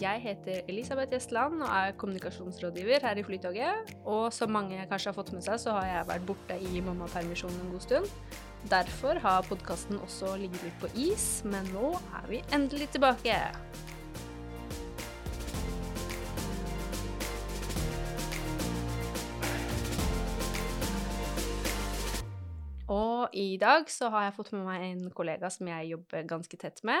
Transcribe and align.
Jeg 0.00 0.20
heter 0.20 0.60
Elisabeth 0.68 1.12
Gjestland 1.12 1.60
og 1.62 1.68
er 1.68 1.92
kommunikasjonsrådgiver 2.00 3.04
her 3.06 3.18
i 3.20 3.22
Flytoget. 3.22 3.92
Og 4.04 4.32
som 4.32 4.50
mange 4.50 4.86
kanskje 4.90 5.12
har 5.12 5.14
fått 5.14 5.30
med 5.32 5.44
seg, 5.44 5.60
så 5.60 5.76
har 5.76 5.86
jeg 5.86 6.08
vært 6.08 6.26
borte 6.26 6.56
i 6.58 6.80
mammapermisjon 6.82 7.54
en 7.60 7.70
god 7.70 7.84
stund. 7.84 8.08
Derfor 8.70 9.20
har 9.22 9.46
podkasten 9.46 10.00
også 10.02 10.34
ligget 10.40 10.64
litt 10.66 10.80
på 10.82 10.90
is, 10.98 11.44
men 11.46 11.68
nå 11.76 11.92
er 11.94 12.30
vi 12.32 12.42
endelig 12.56 12.88
tilbake. 12.96 13.38
Og 22.94 23.30
i 23.32 23.54
dag 23.60 23.86
så 23.88 24.10
har 24.12 24.26
jeg 24.26 24.36
fått 24.36 24.52
med 24.56 24.66
meg 24.66 24.88
en 24.90 25.06
kollega 25.14 25.48
som 25.52 25.70
jeg 25.70 25.94
jobber 25.94 26.26
ganske 26.34 26.58
tett 26.60 26.82
med, 26.84 27.00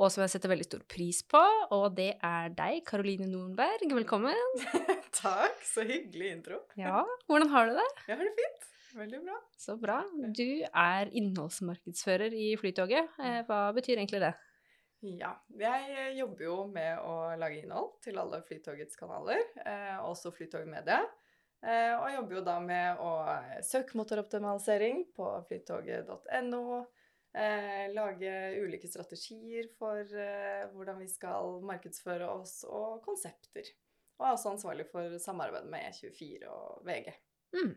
og 0.00 0.08
som 0.12 0.22
jeg 0.24 0.32
setter 0.32 0.52
veldig 0.52 0.66
stor 0.66 0.82
pris 0.88 1.20
på, 1.28 1.40
og 1.76 1.86
det 1.98 2.12
er 2.24 2.52
deg, 2.56 2.80
Karoline 2.88 3.26
Nornberg. 3.28 3.84
Velkommen. 3.92 4.38
Takk, 5.22 5.58
så 5.68 5.84
hyggelig 5.86 6.30
intro. 6.38 6.62
Ja, 6.80 7.02
hvordan 7.28 7.52
har 7.52 7.68
du 7.68 7.76
det? 7.76 7.88
Jeg 8.08 8.16
har 8.20 8.28
det 8.30 8.36
fint. 8.38 8.68
Veldig 8.92 9.20
bra. 9.24 9.36
Så 9.56 9.76
bra. 9.80 9.98
Du 10.36 10.48
er 10.68 11.08
innholdsmarkedsfører 11.16 12.34
i 12.36 12.50
Flytoget. 12.60 13.08
Eh, 13.24 13.38
Hva 13.48 13.60
betyr 13.76 13.96
egentlig 14.00 14.20
det? 14.24 14.32
Ja, 15.02 15.32
jeg 15.58 16.12
jobber 16.18 16.44
jo 16.46 16.56
med 16.70 17.00
å 17.02 17.14
lage 17.40 17.62
innhold 17.62 17.96
til 18.04 18.20
alle 18.22 18.38
Flytogets 18.46 18.98
kanaler, 19.00 19.40
eh, 19.64 19.96
også 20.04 20.30
flytogmedia. 20.36 21.00
Eh, 21.62 21.94
og 21.96 22.12
jobber 22.14 22.36
jo 22.38 22.42
da 22.46 22.58
med 22.62 23.00
å 23.02 23.10
søkemotoroptimalisering 23.66 25.04
på 25.16 25.30
flytoget.no. 25.48 26.62
Eh, 27.32 27.86
lage 27.94 28.32
ulike 28.60 28.88
strategier 28.90 29.70
for 29.78 30.00
eh, 30.04 30.66
hvordan 30.74 30.98
vi 31.00 31.08
skal 31.08 31.62
markedsføre 31.64 32.28
oss, 32.28 32.58
og 32.68 33.00
konsepter. 33.06 33.70
Og 34.20 34.26
er 34.26 34.34
også 34.34 34.52
ansvarlig 34.52 34.84
for 34.90 35.16
samarbeidet 35.22 35.70
med 35.72 35.86
E24 35.88 36.50
og 36.52 36.82
VG. 36.86 37.08
Mm. 37.56 37.72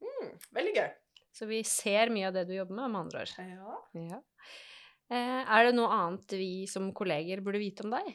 Mm, 0.00 0.32
veldig 0.56 0.74
gøy. 0.74 0.90
Så 1.30 1.46
vi 1.46 1.60
ser 1.66 2.10
mye 2.10 2.26
av 2.28 2.34
det 2.34 2.48
du 2.48 2.56
jobber 2.56 2.80
med, 2.80 2.90
med 2.90 3.00
andre 3.04 3.22
ord. 3.22 3.36
Ja. 3.38 3.76
Ja. 4.08 4.20
Eh, 5.10 5.42
er 5.42 5.68
det 5.68 5.76
noe 5.78 5.94
annet 5.94 6.34
vi 6.38 6.66
som 6.70 6.90
kolleger 6.96 7.42
burde 7.46 7.62
vite 7.62 7.86
om 7.86 7.94
deg? 7.94 8.10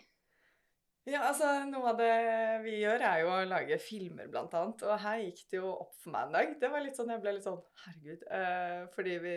Ja, 1.06 1.20
altså 1.28 1.48
Noe 1.70 1.92
av 1.92 2.00
det 2.00 2.14
vi 2.64 2.80
gjør, 2.80 3.03
er 3.06 3.20
jo 3.22 3.30
å 3.30 3.42
lage 3.45 3.78
filmer, 3.78 4.25
blant 4.31 4.53
annet. 4.58 4.81
Og 4.88 5.02
her 5.03 5.20
gikk 5.22 5.44
det 5.52 5.59
jo 5.59 5.70
opp 5.70 5.94
for 6.02 6.16
meg 6.16 6.25
en 6.25 6.34
dag. 6.34 6.53
Det 6.64 6.72
var 6.73 6.81
litt 6.81 6.97
sånn, 6.97 7.12
Jeg 7.14 7.22
ble 7.22 7.36
litt 7.36 7.45
sånn 7.45 7.59
Herregud. 7.84 8.23
Eh, 8.34 8.80
fordi 8.95 9.17
vi 9.22 9.36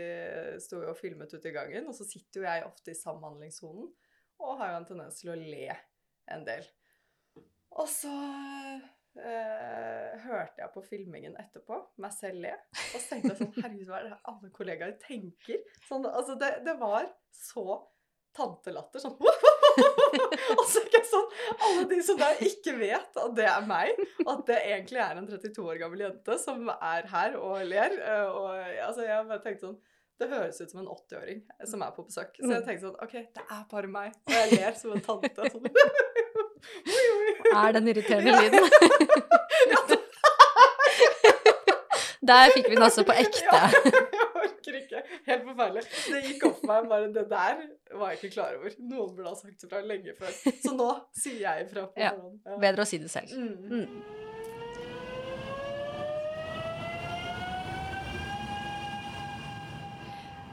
sto 0.64 0.80
jo 0.80 0.94
og 0.94 1.00
filmet 1.00 1.34
ute 1.34 1.50
i 1.50 1.56
gangen, 1.56 1.91
og 1.91 1.97
så 1.98 2.08
sitter 2.08 2.41
jo 2.41 2.48
jeg 2.48 2.69
ofte 2.70 2.94
i 2.94 2.97
samhandlingssonen 2.97 3.91
og 4.38 4.60
har 4.60 4.70
jo 4.70 4.78
en 4.78 4.86
tendens 4.86 5.19
til 5.20 5.33
å 5.33 5.38
le 5.38 5.75
en 6.33 6.44
del. 6.47 6.64
Og 7.78 7.88
så 7.91 8.14
eh, 9.19 10.16
hørte 10.25 10.62
jeg 10.62 10.72
på 10.72 10.84
filmingen 10.86 11.36
etterpå, 11.42 11.82
meg 12.00 12.14
selv 12.16 12.47
le, 12.47 12.55
og 12.55 12.97
så 12.97 13.05
tenkte 13.10 13.34
jeg 13.34 13.41
sånn 13.42 13.55
Herregud, 13.64 13.91
hva 13.91 14.00
er 14.00 14.08
det 14.08 14.20
alle 14.32 14.53
kollegaer 14.55 14.97
tenker? 15.03 15.60
Sånn, 15.88 16.06
altså, 16.08 16.38
det, 16.41 16.53
det 16.64 16.78
var 16.80 17.10
så 17.34 17.82
tantelatter. 18.38 19.03
Sånn 19.03 19.19
Og 20.59 20.65
så 20.69 20.81
er 20.81 20.89
det 20.93 21.03
sånn 21.09 21.27
Alle 21.67 21.84
de 21.91 21.99
som 22.05 22.19
da 22.21 22.31
ikke 22.45 22.75
vet 22.79 23.21
at 23.23 23.34
det 23.37 23.47
er 23.49 23.67
meg, 23.69 23.99
at 24.25 24.41
det 24.49 24.59
egentlig 24.71 25.01
er 25.05 25.21
en 25.21 25.29
32 25.29 25.65
år 25.65 25.81
gammel 25.83 26.05
jente 26.06 26.39
som 26.43 26.71
er 26.75 27.09
her 27.12 27.37
og 27.41 27.62
ler 27.69 27.95
eh, 27.99 28.27
og 28.29 28.49
altså, 28.87 29.05
Jeg 29.06 29.29
bare 29.31 29.43
tenkte 29.45 29.67
sånn 29.67 29.79
Det 30.21 30.31
høres 30.33 30.61
ut 30.62 30.73
som 30.73 30.83
en 30.83 30.91
80-åring 30.95 31.43
som 31.71 31.84
er 31.87 31.93
på 31.95 32.03
besøk. 32.09 32.33
Så 32.41 32.51
jeg 32.51 32.65
tenkte 32.67 32.89
sånn 32.89 33.01
OK, 33.05 33.15
det 33.39 33.45
er 33.45 33.62
bare 33.71 33.91
meg. 33.93 34.17
Og 34.27 34.34
jeg 34.34 34.59
ler 34.59 34.75
som 34.75 34.91
en 34.97 35.05
tante. 35.05 35.51
Sånn. 35.53 35.69
Oi, 35.71 37.05
oi. 37.19 37.31
Er 37.53 37.77
den 37.79 37.87
irriterende 37.93 38.35
lyden? 38.43 38.67
Der 42.29 42.50
fikk 42.53 42.67
vi 42.69 42.75
den 42.75 42.83
også 42.85 43.06
på 43.09 43.15
ekte. 43.17 43.45
Ja, 43.47 43.69
ikke. 43.71 44.28
Helt 45.28 45.44
forferdelig. 45.44 45.84
Det 46.09 46.22
gikk 46.25 46.47
opp 46.49 46.62
for 46.62 46.71
meg 46.72 46.89
bare 46.93 47.11
Det 47.15 47.27
der 47.31 47.61
var 47.99 48.12
jeg 48.12 48.21
ikke 48.21 48.34
klar 48.39 48.56
over. 48.59 48.78
Noen 48.81 49.16
burde 49.16 49.33
ha 49.33 49.37
sagt 49.39 49.66
ifra 49.66 49.83
lenge 49.84 50.15
før. 50.19 50.33
Så 50.65 50.72
nå 50.77 50.89
sier 51.16 51.43
jeg 51.44 51.69
ifra. 51.69 51.89
Ja. 52.00 52.15
Ja. 52.47 52.56
Bedre 52.62 52.87
å 52.87 52.89
si 52.89 53.00
det 53.03 53.12
selv. 53.12 53.34
Mm. 53.37 53.84
Mm. 53.84 54.27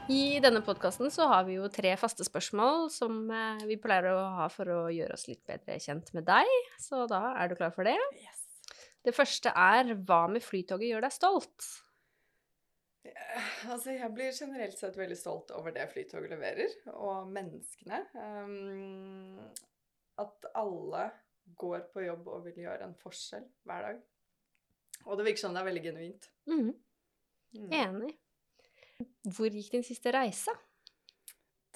I 0.06 0.38
denne 0.38 0.60
podkasten 0.62 1.10
så 1.10 1.24
har 1.26 1.48
vi 1.48 1.56
jo 1.56 1.66
tre 1.72 1.90
faste 1.98 2.22
spørsmål 2.22 2.84
som 2.94 3.24
eh, 3.26 3.64
vi 3.66 3.74
pleier 3.82 4.12
å 4.12 4.20
ha 4.36 4.46
for 4.52 4.70
å 4.70 4.84
gjøre 4.94 5.16
oss 5.16 5.26
litt 5.26 5.42
bedre 5.48 5.80
kjent 5.82 6.12
med 6.14 6.28
deg. 6.28 6.52
Så 6.78 7.08
da 7.10 7.32
er 7.34 7.50
du 7.50 7.56
klar 7.58 7.72
for 7.74 7.88
det? 7.88 7.96
Yes. 8.14 8.44
Det 9.02 9.14
første 9.16 9.50
er 9.50 9.90
hva 10.06 10.20
med 10.30 10.46
Flytoget 10.46 10.92
gjør 10.92 11.08
deg 11.08 11.14
stolt? 11.14 11.66
Altså, 13.70 13.92
jeg 13.96 14.10
blir 14.14 14.34
generelt 14.34 14.78
sett 14.78 14.96
veldig 14.98 15.16
stolt 15.18 15.52
over 15.56 15.74
det 15.74 15.86
Flytoget 15.92 16.32
leverer, 16.32 16.74
og 16.94 17.30
menneskene. 17.32 18.02
Um, 18.14 19.40
at 20.22 20.48
alle 20.56 21.08
går 21.56 21.88
på 21.92 22.04
jobb 22.06 22.28
og 22.32 22.44
vil 22.46 22.62
gjøre 22.64 22.88
en 22.88 22.96
forskjell 23.00 23.44
hver 23.68 23.88
dag. 23.88 24.00
Og 25.06 25.18
det 25.18 25.26
virker 25.28 25.44
som 25.44 25.54
det 25.54 25.62
er 25.62 25.68
veldig 25.68 25.84
genuint. 25.84 26.30
Mm. 26.50 26.72
Mm. 27.56 27.68
Enig. 27.72 28.14
Hvor 29.36 29.52
gikk 29.52 29.70
din 29.72 29.84
siste 29.86 30.12
reise? 30.14 30.54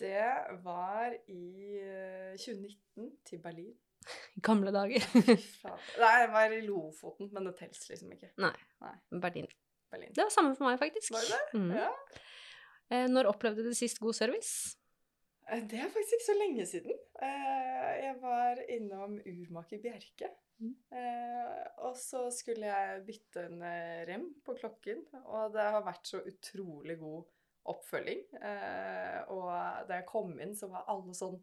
Det 0.00 0.24
var 0.64 1.12
i 1.28 1.76
eh, 1.76 2.36
2019 2.40 3.10
til 3.28 3.42
Berlin. 3.42 3.74
Gamle 4.46 4.72
dager. 4.72 5.04
Nei, 6.00 6.14
det 6.22 6.30
var 6.32 6.54
i 6.56 6.62
Lofoten, 6.64 7.28
men 7.34 7.50
det 7.50 7.58
tels 7.58 7.84
liksom 7.90 8.14
ikke. 8.16 8.32
Berlin. 9.20 9.50
Berlin. 9.90 10.12
Det 10.14 10.22
var 10.24 10.30
samme 10.34 10.54
for 10.56 10.64
meg, 10.68 10.78
faktisk. 10.80 11.12
Var 11.14 11.24
det 11.26 11.38
det? 11.38 11.60
Mm. 11.60 11.72
Ja. 11.76 11.88
Eh, 12.90 13.06
Når 13.10 13.28
opplevde 13.30 13.64
du 13.66 13.72
sist 13.74 14.00
god 14.02 14.14
service? 14.18 14.76
Eh, 15.50 15.62
Det 15.70 15.78
er 15.80 15.88
faktisk 15.90 16.14
ikke 16.18 16.28
så 16.28 16.38
lenge 16.38 16.66
siden. 16.66 16.98
Eh, 17.22 17.90
Jeg 18.04 18.16
var 18.22 18.62
innom 18.68 19.18
Urmaker 19.26 19.78
Bjerke. 19.82 20.30
Mm. 20.60 20.74
Eh, 20.92 21.66
Og 21.78 21.94
så 21.96 22.26
skulle 22.30 22.66
jeg 22.66 23.04
bytte 23.06 23.46
en 23.48 23.62
rem 24.08 24.26
på 24.44 24.54
klokken, 24.58 25.04
og 25.24 25.52
det 25.54 25.62
har 25.72 25.82
vært 25.86 26.06
så 26.06 26.20
utrolig 26.26 26.98
god 27.00 27.24
oppfølging. 27.70 28.20
Eh, 28.42 29.22
Og 29.30 29.46
da 29.88 29.94
jeg 30.00 30.06
kom 30.06 30.38
inn, 30.40 30.54
så 30.56 30.68
var 30.70 30.84
alle 30.88 31.14
sånn 31.14 31.40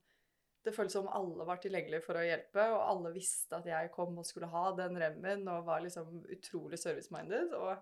Det 0.65 0.73
føltes 0.75 0.93
som 0.97 1.07
alle 1.07 1.45
var 1.47 1.57
tilgjengelige 1.63 2.03
for 2.03 2.17
å 2.19 2.23
hjelpe, 2.25 2.59
og 2.75 2.81
alle 2.89 3.13
visste 3.13 3.55
at 3.55 3.65
jeg 3.65 3.91
kom 3.93 4.17
og 4.19 4.25
skulle 4.25 4.49
ha 4.51 4.71
den 4.75 4.97
remmen, 4.99 5.47
og 5.47 5.63
var 5.65 5.79
liksom 5.79 6.25
utrolig 6.27 6.77
service-minded. 6.81 7.53
Og 7.55 7.77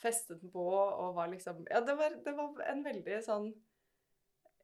festet 0.00 0.40
den 0.40 0.52
på 0.52 0.66
og 0.74 1.16
var 1.16 1.30
liksom 1.32 1.64
Ja, 1.70 1.82
det 1.84 1.96
var, 1.98 2.14
det 2.24 2.36
var 2.36 2.62
en 2.70 2.84
veldig 2.86 3.18
sånn 3.26 3.50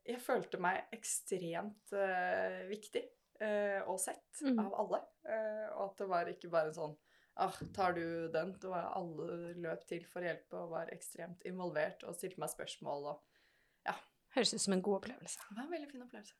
jeg 0.07 0.23
følte 0.23 0.61
meg 0.63 0.93
ekstremt 0.95 1.91
uh, 1.91 2.63
viktig 2.71 3.03
uh, 3.43 3.83
og 3.91 3.99
sett 3.99 4.39
mm. 4.47 4.61
av 4.63 4.77
alle. 4.85 5.01
Uh, 5.27 5.67
og 5.73 5.81
at 5.89 5.99
det 5.99 6.07
var 6.13 6.31
ikke 6.31 6.53
bare 6.53 6.71
sånn 6.77 6.95
Ah, 7.37 7.53
tar 7.75 7.93
du 7.93 8.29
den? 8.33 8.55
Det 8.61 8.69
var 8.69 8.87
alle 8.97 9.53
løp 9.61 9.83
til 9.85 10.07
for 10.09 10.25
å 10.25 10.29
hjelpe 10.31 10.57
og 10.57 10.71
var 10.73 10.89
ekstremt 10.95 11.43
involvert 11.45 12.01
og 12.09 12.17
stilte 12.17 12.41
meg 12.41 12.49
spørsmål. 12.49 13.11
Og 13.11 13.91
ja. 13.91 13.93
Høres 14.33 14.55
ut 14.57 14.63
som 14.65 14.73
en 14.73 14.85
god 14.87 15.03
opplevelse. 15.03 15.45
det 15.51 15.59
var 15.59 15.67
en 15.67 15.75
veldig 15.75 15.91
fin 15.91 16.07
opplevelse. 16.07 16.33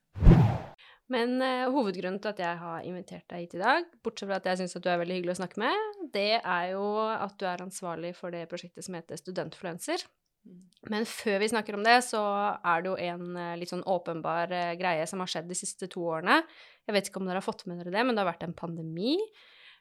Men 1.13 1.37
uh, 1.39 1.69
hovedgrunnen 1.71 2.19
til 2.19 2.33
at 2.33 2.41
jeg 2.43 2.59
har 2.59 2.85
invitert 2.87 3.27
deg 3.31 3.45
hit 3.45 3.55
i 3.55 3.61
dag, 3.63 3.89
bortsett 4.03 4.27
fra 4.27 4.39
at 4.41 4.47
jeg 4.51 4.61
syns 4.61 4.75
at 4.75 4.83
du 4.83 4.89
er 4.91 4.99
veldig 4.99 5.19
hyggelig 5.19 5.37
å 5.37 5.39
snakke 5.41 5.61
med, 5.63 5.91
det 6.13 6.41
er 6.41 6.69
jo 6.73 6.85
at 6.99 7.37
du 7.39 7.47
er 7.47 7.63
ansvarlig 7.63 8.11
for 8.17 8.35
det 8.35 8.47
prosjektet 8.51 8.85
som 8.85 8.97
heter 8.97 9.19
Studentfluencer. 9.21 10.03
Mm. 10.47 10.63
Men 10.91 11.07
før 11.09 11.41
vi 11.43 11.49
snakker 11.51 11.77
om 11.77 11.83
det, 11.83 11.97
så 12.07 12.21
er 12.55 12.83
det 12.83 12.91
jo 12.91 12.97
en 13.09 13.39
eh, 13.39 13.55
litt 13.59 13.71
sånn 13.71 13.85
åpenbar 13.87 14.51
eh, 14.55 14.73
greie 14.79 15.07
som 15.09 15.23
har 15.23 15.31
skjedd 15.31 15.49
de 15.49 15.57
siste 15.59 15.89
to 15.91 16.05
årene. 16.07 16.39
Jeg 16.87 16.95
vet 16.95 17.09
ikke 17.09 17.21
om 17.21 17.27
dere 17.27 17.41
har 17.41 17.47
fått 17.47 17.65
med 17.67 17.81
dere 17.81 17.93
det, 17.95 18.03
men 18.07 18.15
det 18.15 18.23
har 18.23 18.31
vært 18.31 18.45
en 18.47 18.55
pandemi. 18.57 19.17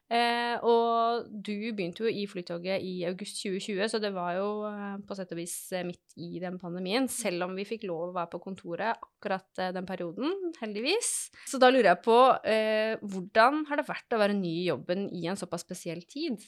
Eh, 0.07 0.55
og 0.63 1.27
du 1.27 1.73
begynte 1.75 2.05
jo 2.05 2.11
i 2.11 2.29
Flytoget 2.31 2.85
i 2.87 3.01
august 3.09 3.41
2020, 3.43 3.89
så 3.91 3.99
det 4.03 4.13
var 4.15 4.37
jo 4.37 4.51
eh, 4.69 5.01
på 5.03 5.17
sett 5.19 5.33
og 5.35 5.41
vis 5.41 5.57
eh, 5.75 5.83
midt 5.89 6.15
i 6.23 6.39
den 6.43 6.61
pandemien, 6.63 7.09
selv 7.11 7.49
om 7.49 7.57
vi 7.59 7.67
fikk 7.67 7.89
lov 7.91 8.13
å 8.13 8.15
være 8.15 8.31
på 8.37 8.43
kontoret 8.45 8.95
akkurat 8.95 9.63
eh, 9.65 9.73
den 9.75 9.89
perioden, 9.89 10.53
heldigvis. 10.61 11.11
Så 11.51 11.59
da 11.63 11.73
lurer 11.73 11.91
jeg 11.91 12.05
på, 12.07 12.21
eh, 12.47 12.95
hvordan 13.03 13.65
har 13.67 13.83
det 13.83 13.89
vært 13.91 14.15
å 14.15 14.23
være 14.23 14.39
ny 14.39 14.55
i 14.61 14.71
jobben 14.71 15.09
i 15.11 15.27
en 15.27 15.41
såpass 15.41 15.67
spesiell 15.67 16.07
tid? 16.07 16.47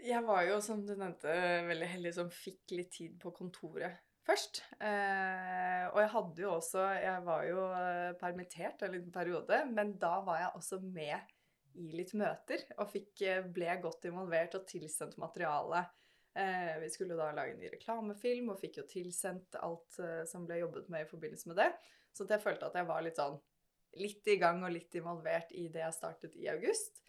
Jeg 0.00 0.24
var 0.26 0.42
jo, 0.48 0.58
som 0.64 0.82
du 0.82 0.96
nevnte, 0.96 1.30
veldig 1.68 1.94
heldig 1.94 2.16
som 2.16 2.30
fikk 2.32 2.74
litt 2.74 2.90
tid 2.96 3.18
på 3.22 3.30
kontoret 3.36 4.00
først. 4.26 4.62
Eh, 4.82 5.84
og 5.90 5.98
jeg 6.02 6.10
hadde 6.14 6.42
jo 6.44 6.54
også 6.54 6.86
Jeg 7.00 7.24
var 7.26 7.44
jo 7.48 7.66
eh, 7.74 8.12
permittert 8.20 8.82
en 8.82 8.96
liten 8.96 9.12
periode, 9.14 9.62
men 9.70 9.94
da 10.00 10.18
var 10.26 10.40
jeg 10.42 10.56
også 10.58 10.80
med 10.82 11.36
i 11.78 11.90
litt 11.94 12.12
møter 12.18 12.62
og 12.78 12.90
fikk, 12.90 13.22
eh, 13.26 13.42
ble 13.46 13.70
godt 13.82 14.08
involvert 14.10 14.56
og 14.58 14.66
tilsendt 14.68 15.18
materiale. 15.22 15.84
Eh, 16.34 16.78
vi 16.82 16.90
skulle 16.90 17.18
da 17.18 17.30
lage 17.34 17.54
en 17.54 17.62
ny 17.62 17.70
reklamefilm 17.72 18.52
og 18.52 18.60
fikk 18.60 18.80
jo 18.80 18.88
tilsendt 18.90 19.58
alt 19.60 19.98
eh, 19.98 20.24
som 20.30 20.46
ble 20.46 20.60
jobbet 20.60 20.90
med 20.92 21.06
i 21.06 21.10
forbindelse 21.10 21.50
med 21.50 21.58
det. 21.58 21.70
Så 22.14 22.26
jeg 22.28 22.42
følte 22.42 22.68
at 22.68 22.78
jeg 22.78 22.88
var 22.88 23.02
litt 23.02 23.18
sånn 23.18 23.38
litt 23.98 24.26
i 24.30 24.38
gang 24.38 24.62
og 24.62 24.70
litt 24.70 24.94
involvert 24.94 25.50
i 25.58 25.66
det 25.72 25.82
jeg 25.82 25.96
startet 25.96 26.36
i 26.38 26.46
august. 26.52 27.00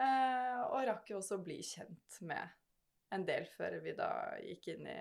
Eh, 0.00 0.60
og 0.72 0.86
rakk 0.88 1.10
jo 1.12 1.18
også 1.20 1.36
å 1.36 1.44
bli 1.44 1.58
kjent 1.66 2.20
med 2.24 2.54
en 3.12 3.26
del 3.28 3.44
før 3.52 3.76
vi 3.84 3.92
da 3.96 4.12
gikk 4.40 4.70
inn 4.72 4.88
i 4.88 5.00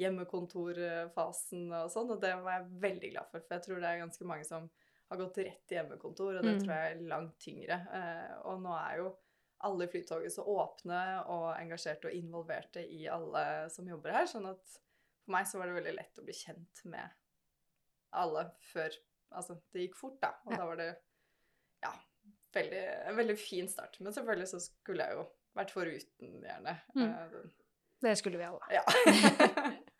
hjemmekontorfasen 0.00 1.68
og 1.76 1.90
sånn, 1.92 2.14
og 2.16 2.22
det 2.22 2.32
var 2.42 2.56
jeg 2.56 2.78
veldig 2.82 3.10
glad 3.12 3.28
for, 3.30 3.44
for 3.44 3.56
jeg 3.56 3.66
tror 3.66 3.82
det 3.82 3.90
er 3.90 4.00
ganske 4.00 4.26
mange 4.26 4.46
som 4.48 4.70
har 5.14 5.20
gått 5.24 5.38
rett 5.44 5.62
til 5.68 5.78
hjemmekontor, 5.78 6.36
og 6.38 6.42
det 6.44 6.54
Mm. 6.54 6.60
tror 6.64 6.74
jeg 6.74 6.92
er 6.96 7.04
langt 7.08 7.38
tyngre. 7.40 7.78
Eh, 7.98 8.34
og 8.44 8.60
nå 8.62 8.74
er 8.78 8.96
jo 9.02 9.16
alle 9.64 9.84
i 9.86 9.88
Flytoget 9.88 10.32
så 10.34 10.44
åpne 10.44 11.00
og 11.32 11.46
engasjerte 11.56 12.10
og 12.10 12.12
involverte 12.18 12.82
i 12.84 13.06
alle 13.08 13.70
som 13.72 13.86
jobber 13.88 14.12
her, 14.12 14.26
sånn 14.28 14.50
at 14.50 14.64
for 15.24 15.32
meg 15.32 15.46
så 15.48 15.58
var 15.58 15.66
det 15.70 15.78
veldig 15.78 15.94
lett 15.96 16.18
å 16.20 16.24
bli 16.26 16.34
kjent 16.36 16.84
med 16.84 17.10
alle 18.12 18.50
før 18.72 18.90
Altså, 19.34 19.56
det 19.72 19.80
gikk 19.88 19.96
fort, 19.98 20.20
da, 20.22 20.28
og 20.46 20.52
Ja. 20.52 20.58
da 20.58 20.66
var 20.68 20.76
det 20.76 20.96
ja, 21.82 21.90
veldig, 22.54 22.82
en 23.08 23.16
veldig 23.16 23.36
fin 23.38 23.66
start. 23.68 23.96
Men 24.00 24.12
selvfølgelig 24.12 24.46
så 24.48 24.60
skulle 24.60 25.02
jeg 25.08 25.16
jo 25.16 25.24
vært 25.56 25.70
foruten, 25.74 26.42
gjerne. 26.44 26.74
Mm. 26.94 27.08
eh, 27.10 27.50
Det 28.00 28.12
skulle 28.18 28.38
vi 28.38 28.44
alle. 28.44 28.60
Ja. 28.70 28.84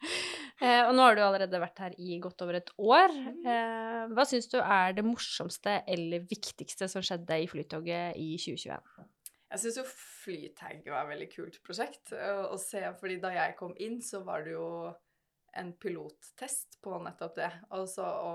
Eh, 0.65 0.81
og 0.87 0.95
nå 0.97 1.05
har 1.05 1.17
du 1.17 1.23
allerede 1.25 1.61
vært 1.61 1.81
her 1.83 1.97
i 2.01 2.19
godt 2.23 2.45
over 2.45 2.59
et 2.61 2.71
år. 2.81 3.13
Mm. 3.13 3.49
Eh, 3.53 4.05
hva 4.17 4.25
syns 4.29 4.49
du 4.53 4.57
er 4.63 4.95
det 4.97 5.05
morsomste 5.05 5.81
eller 5.91 6.25
viktigste 6.31 6.89
som 6.91 7.05
skjedde 7.05 7.41
i 7.43 7.49
Flytoget 7.51 8.17
i 8.21 8.31
2021? 8.41 9.09
Jeg 9.55 9.63
syns 9.63 9.79
jo 9.79 9.85
Flytag 10.25 10.87
var 10.89 11.05
et 11.05 11.13
veldig 11.13 11.31
kult 11.35 11.59
prosjekt 11.67 12.15
å 12.17 12.55
å 12.55 12.59
se, 12.59 12.81
fordi 13.01 13.19
da 13.23 13.35
jeg 13.35 13.59
kom 13.59 13.75
inn, 13.83 14.01
så 14.03 14.23
var 14.25 14.47
det 14.47 14.55
jo 14.55 14.69
en 15.55 15.71
pilottest 15.79 16.81
på 16.83 16.97
nettopp 17.05 17.37
det. 17.37 17.51
Altså 17.77 18.07
å 18.09 18.33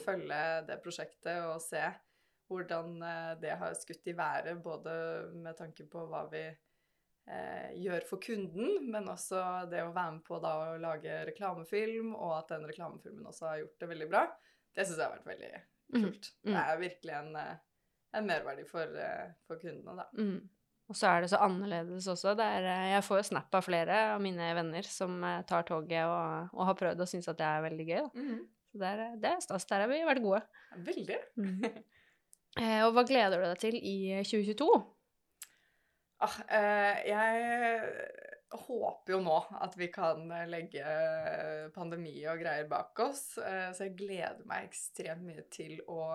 følge 0.00 0.40
det 0.66 0.80
prosjektet 0.82 1.44
og 1.44 1.60
se 1.62 1.84
hvordan 2.50 2.96
det 3.40 3.52
har 3.60 3.76
skutt 3.78 4.10
i 4.10 4.16
været, 4.16 4.58
både 4.64 4.94
med 5.36 5.54
tanke 5.60 5.86
på 5.90 6.02
hva 6.08 6.24
vi 6.32 6.48
gjør 7.26 8.04
for 8.08 8.20
kunden, 8.20 8.90
men 8.92 9.06
også 9.08 9.68
det 9.70 9.80
å 9.80 9.92
være 9.94 10.12
med 10.18 10.24
på 10.26 10.40
da 10.42 10.50
å 10.74 10.80
lage 10.80 11.22
reklamefilm, 11.30 12.10
og 12.14 12.34
at 12.38 12.48
den 12.52 12.66
reklamefilmen 12.68 13.24
også 13.30 13.46
har 13.48 13.58
gjort 13.62 13.78
det 13.80 13.88
veldig 13.88 14.08
bra, 14.10 14.24
det 14.76 14.84
syns 14.86 14.98
jeg 14.98 15.06
har 15.08 15.14
vært 15.16 15.30
veldig 15.32 15.52
Mhm. 15.94 16.02
kult. 16.04 16.28
Mm. 16.44 16.52
Det 16.52 16.60
er 16.64 16.78
virkelig 16.80 17.14
en, 17.18 17.36
eh, 17.36 17.56
en 18.14 18.26
merverdi 18.26 18.66
for, 18.68 18.82
eh, 18.96 19.32
for 19.46 19.56
kundene, 19.56 19.96
da. 19.96 20.06
Mm. 20.18 20.48
Og 20.88 20.94
så 20.96 21.08
er 21.08 21.20
det 21.22 21.30
så 21.30 21.38
annerledes 21.40 22.06
også. 22.08 22.36
Det 22.36 22.44
er, 22.44 22.64
eh, 22.64 22.92
jeg 22.94 23.02
får 23.04 23.16
jo 23.18 23.28
snap 23.34 23.54
av 23.54 23.64
flere 23.64 24.14
av 24.14 24.20
mine 24.20 24.54
venner 24.54 24.82
som 24.84 25.22
eh, 25.24 25.42
tar 25.42 25.62
toget 25.64 26.04
og, 26.04 26.50
og 26.52 26.66
har 26.66 26.74
prøvd 26.74 27.00
og 27.00 27.06
syns 27.08 27.28
at 27.28 27.36
det 27.38 27.46
er 27.46 27.62
veldig 27.70 27.86
gøy. 27.88 28.02
Da. 28.02 28.10
Så 28.72 28.78
det 28.78 28.88
er, 28.90 29.16
det 29.16 29.30
er 29.32 29.40
stas. 29.40 29.64
Der 29.66 29.80
har 29.80 29.88
vi 29.88 30.00
vært 30.04 30.22
gode. 30.22 30.42
Veldig. 30.76 31.18
Eh, 32.56 32.84
og 32.86 32.92
hva 32.94 33.02
gleder 33.04 33.40
du 33.42 33.48
deg 33.50 33.58
til 33.58 33.74
i 33.74 34.22
2022? 34.22 34.93
Ah, 36.22 36.36
eh, 36.46 37.00
jeg 37.10 37.88
håper 38.54 39.16
jo 39.16 39.22
nå 39.24 39.38
at 39.64 39.74
vi 39.78 39.88
kan 39.92 40.28
eh, 40.30 40.46
legge 40.50 40.84
pandemi 41.74 42.16
og 42.30 42.38
greier 42.42 42.68
bak 42.70 43.00
oss. 43.04 43.34
Eh, 43.38 43.70
så 43.74 43.88
jeg 43.88 43.96
gleder 43.98 44.44
meg 44.48 44.68
ekstremt 44.68 45.26
mye 45.26 45.44
til 45.52 45.80
å 45.90 46.14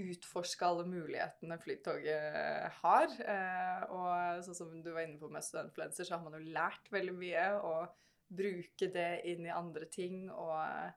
utforske 0.00 0.66
alle 0.66 0.86
mulighetene 0.90 1.58
Flytoget 1.62 2.80
har. 2.80 3.12
Eh, 3.20 3.84
og 3.94 4.42
sånn 4.46 4.58
som 4.58 4.72
du 4.82 4.90
var 4.90 5.04
inne 5.04 5.20
på 5.20 5.30
med 5.30 5.44
studentfluenser, 5.46 6.08
så 6.08 6.16
har 6.16 6.24
man 6.24 6.38
jo 6.38 6.56
lært 6.56 6.90
veldig 6.94 7.14
mye. 7.20 7.46
Og 7.60 8.00
bruke 8.34 8.88
det 8.90 9.22
inn 9.30 9.46
i 9.46 9.54
andre 9.54 9.86
ting 9.92 10.26
og 10.32 10.56
eh, 10.64 10.92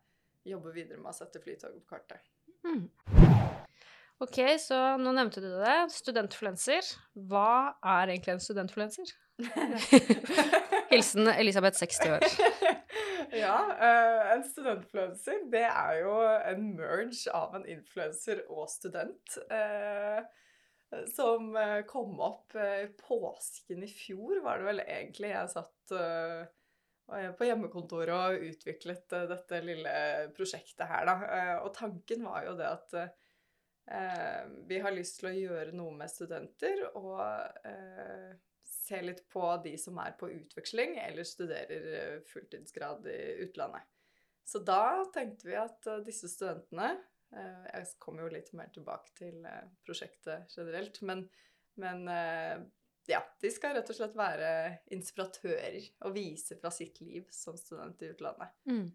jobbe 0.47 0.73
videre 0.75 1.01
med 1.01 1.11
å 1.11 1.17
sette 1.19 1.43
Flytoget 1.43 1.83
på 1.83 1.97
kartet. 1.97 2.33
Mm. 2.63 2.87
Ok, 4.17 4.39
så 4.57 4.77
nå 4.97 5.11
nevnte 5.13 5.41
du 5.43 5.51
det. 5.59 5.75
Studentfluencer. 5.93 6.87
Hva 7.29 7.77
er 7.85 8.15
egentlig 8.15 8.33
en 8.33 8.41
studentfluencer? 8.41 9.11
Hilsen 10.91 11.29
Elisabeth 11.29 11.77
60 11.77 12.15
år. 12.15 12.25
ja, 13.43 13.59
eh, 13.77 14.31
en 14.33 14.41
studentfluencer, 14.47 15.43
det 15.53 15.67
er 15.67 15.99
jo 16.01 16.15
en 16.23 16.65
merge 16.79 17.35
av 17.37 17.53
en 17.59 17.67
influencer 17.69 18.41
og 18.47 18.65
student. 18.73 19.37
eh, 19.53 20.25
som 21.13 21.53
eh, 21.59 21.83
kom 21.85 22.17
opp 22.23 22.57
i 22.57 22.87
påsken 22.97 23.85
i 23.85 23.91
fjor, 23.91 24.39
var 24.41 24.57
det 24.57 24.69
vel 24.71 24.81
egentlig. 24.87 25.33
Jeg 25.35 25.53
satt 25.53 25.93
på 27.37 27.45
hjemmekontoret 27.47 28.15
og 28.15 28.49
utviklet 28.49 29.13
dette 29.29 29.61
lille 29.63 29.95
prosjektet 30.35 30.87
her, 30.89 31.05
da. 31.07 31.33
Og 31.61 31.69
tanken 31.75 32.25
var 32.25 32.47
jo 32.47 32.57
det 32.57 32.71
at 32.71 32.97
vi 34.67 34.79
har 34.83 34.91
lyst 34.91 35.21
til 35.21 35.29
å 35.29 35.35
gjøre 35.35 35.75
noe 35.75 35.95
med 35.95 36.11
studenter 36.11 36.81
og 36.89 37.21
eh, 37.67 38.33
se 38.67 39.01
litt 39.03 39.23
på 39.31 39.43
de 39.63 39.77
som 39.79 39.99
er 40.03 40.15
på 40.19 40.29
utveksling 40.33 40.97
eller 41.05 41.27
studerer 41.27 41.85
eh, 41.99 42.17
fulltidsgrad 42.27 43.07
i 43.11 43.19
utlandet. 43.45 43.87
Så 44.47 44.59
da 44.63 45.05
tenkte 45.15 45.47
vi 45.49 45.55
at 45.59 45.87
eh, 45.87 46.03
disse 46.07 46.31
studentene 46.31 46.95
Jeg 47.27 47.87
kommer 47.99 48.23
jo 48.23 48.35
litt 48.37 48.53
mer 48.55 48.69
tilbake 48.71 49.11
til 49.17 49.41
prosjektet 49.83 50.53
generelt, 50.55 51.01
men, 51.03 51.25
men 51.75 52.05
ja, 53.03 53.19
de 53.43 53.49
skal 53.51 53.75
rett 53.75 53.89
og 53.91 53.97
slett 53.97 54.15
være 54.15 54.51
inspiratører 54.95 55.89
og 56.07 56.15
vise 56.15 56.55
fra 56.55 56.71
sitt 56.71 57.01
liv 57.03 57.27
som 57.35 57.59
student 57.59 57.99
i 57.99 58.13
utlandet. 58.13 58.55
Mm. 58.71 58.87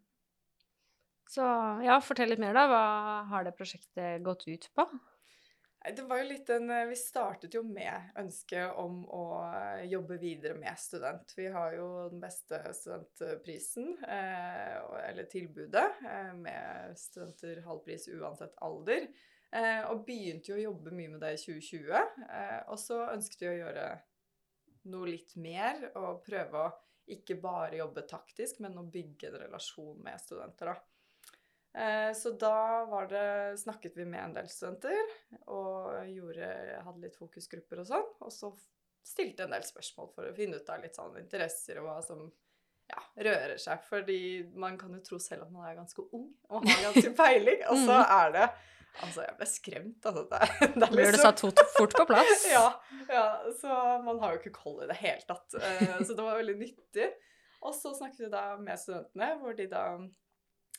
Så 1.33 1.45
ja, 1.81 1.97
fortell 2.05 2.29
litt 2.29 2.43
mer, 2.43 2.53
da. 2.53 2.67
Hva 2.69 2.85
har 3.31 3.47
det 3.47 3.55
prosjektet 3.57 4.21
gått 4.25 4.45
ut 4.51 4.69
på? 4.77 4.85
Det 5.83 6.05
var 6.07 6.21
jo 6.21 6.27
litt 6.29 6.51
en 6.53 6.69
eh, 6.71 6.85
Vi 6.87 6.97
startet 6.99 7.57
jo 7.57 7.63
med 7.67 8.13
ønsket 8.21 8.77
om 8.79 9.01
å 9.11 9.23
jobbe 9.89 10.19
videre 10.21 10.55
med 10.55 10.79
student. 10.79 11.33
Vi 11.35 11.49
har 11.51 11.75
jo 11.75 11.87
den 12.13 12.21
beste 12.23 12.61
studentprisen, 12.77 13.97
eh, 14.05 14.77
eller 15.09 15.27
tilbudet, 15.33 15.89
eh, 16.07 16.31
med 16.39 16.95
studenter 17.01 17.65
halv 17.67 17.83
pris 17.87 18.07
uansett 18.13 18.55
alder. 18.63 19.09
Og 19.93 20.07
begynte 20.07 20.49
jo 20.49 20.55
å 20.57 20.63
jobbe 20.63 20.95
mye 20.97 21.11
med 21.13 21.21
det 21.21 21.35
i 21.35 21.41
2020. 21.43 21.99
Eh, 22.25 22.61
og 22.73 22.79
så 22.81 23.03
ønsket 23.13 23.43
vi 23.43 23.51
å 23.51 23.59
gjøre 23.59 23.89
noe 24.89 25.11
litt 25.11 25.35
mer, 25.37 25.91
og 26.01 26.23
prøve 26.25 26.63
å 26.63 26.71
ikke 27.13 27.37
bare 27.43 27.83
jobbe 27.83 28.07
taktisk, 28.09 28.63
men 28.65 28.79
å 28.81 28.87
bygge 28.89 29.29
en 29.29 29.43
relasjon 29.43 30.01
med 30.01 30.23
studenter, 30.23 30.73
da. 30.73 30.79
Eh, 31.75 32.13
Så 32.13 32.31
da 32.39 32.85
var 32.85 33.07
det, 33.09 33.59
snakket 33.63 33.97
vi 33.97 34.05
med 34.05 34.21
en 34.25 34.35
del 34.37 34.49
studenter 34.53 34.99
og 35.47 36.03
gjorde, 36.13 36.49
hadde 36.85 37.01
litt 37.07 37.17
fokusgrupper 37.17 37.81
og 37.81 37.87
sånn. 37.89 38.09
Og 38.21 38.33
så 38.35 38.53
stilte 39.03 39.47
en 39.47 39.55
del 39.57 39.65
spørsmål 39.67 40.11
for 40.15 40.29
å 40.29 40.35
finne 40.37 40.61
ut 40.61 40.69
av 40.71 40.83
litt 40.85 40.95
sånn 40.99 41.17
interesser 41.19 41.81
og 41.81 41.89
hva 41.89 41.97
som 42.05 42.27
ja, 42.93 43.01
rører 43.25 43.57
seg. 43.59 43.81
Fordi 43.89 44.19
man 44.55 44.77
kan 44.79 44.93
jo 44.95 45.01
tro 45.07 45.19
selv 45.23 45.47
at 45.49 45.55
man 45.55 45.65
er 45.71 45.79
ganske 45.81 46.05
ung 46.13 46.29
og 46.51 46.69
har 46.69 46.85
ganske 46.91 47.15
peiling, 47.23 47.65
og 47.73 47.81
så 47.87 48.03
er 48.05 48.37
det 48.39 48.51
Altså, 49.01 49.23
jeg 49.25 49.33
ble 49.39 49.47
skremt. 49.49 50.05
Altså, 50.05 50.23
det, 50.29 50.39
det 50.77 50.85
er 50.85 50.91
liksom- 51.15 51.23
satt 51.25 51.41
fort, 51.41 51.61
fort 51.79 51.95
på 51.97 52.05
plass? 52.11 52.43
ja, 52.53 52.67
ja, 53.09 53.23
så 53.57 53.77
man 54.05 54.19
har 54.21 54.35
jo 54.35 54.41
ikke 54.43 54.53
koll 54.53 54.83
i 54.85 54.89
det 54.91 54.99
hele 55.01 55.25
tatt. 55.25 55.55
Eh, 55.57 56.03
Så 56.05 56.13
det 56.13 56.21
var 56.27 56.37
veldig 56.37 56.59
nyttig. 56.61 57.07
Og 57.65 57.73
så 57.73 57.95
snakket 57.97 58.27
vi 58.27 58.29
da 58.35 58.43
med 58.61 58.77
studentene, 58.83 59.31
hvor 59.41 59.57
de 59.57 59.65
da 59.73 59.87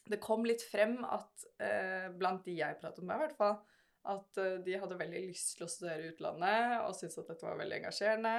Det 0.10 0.20
kom 0.24 0.44
litt 0.46 0.64
frem 0.68 0.98
at 1.08 1.46
eh, 1.64 2.10
blant 2.12 2.44
de 2.46 2.58
jeg 2.58 2.80
pratet 2.82 3.06
med, 3.06 3.16
i 3.16 3.24
hvert 3.24 3.38
fall, 3.38 3.56
at 4.12 4.42
eh, 4.42 4.58
de 4.66 4.76
hadde 4.80 5.00
veldig 5.00 5.22
lyst 5.30 5.56
til 5.58 5.68
å 5.68 5.72
studere 5.72 6.04
i 6.04 6.12
utlandet 6.12 6.82
og 6.84 6.96
syntes 6.98 7.22
at 7.22 7.32
dette 7.32 7.48
var 7.48 7.60
veldig 7.62 7.80
engasjerende, 7.80 8.36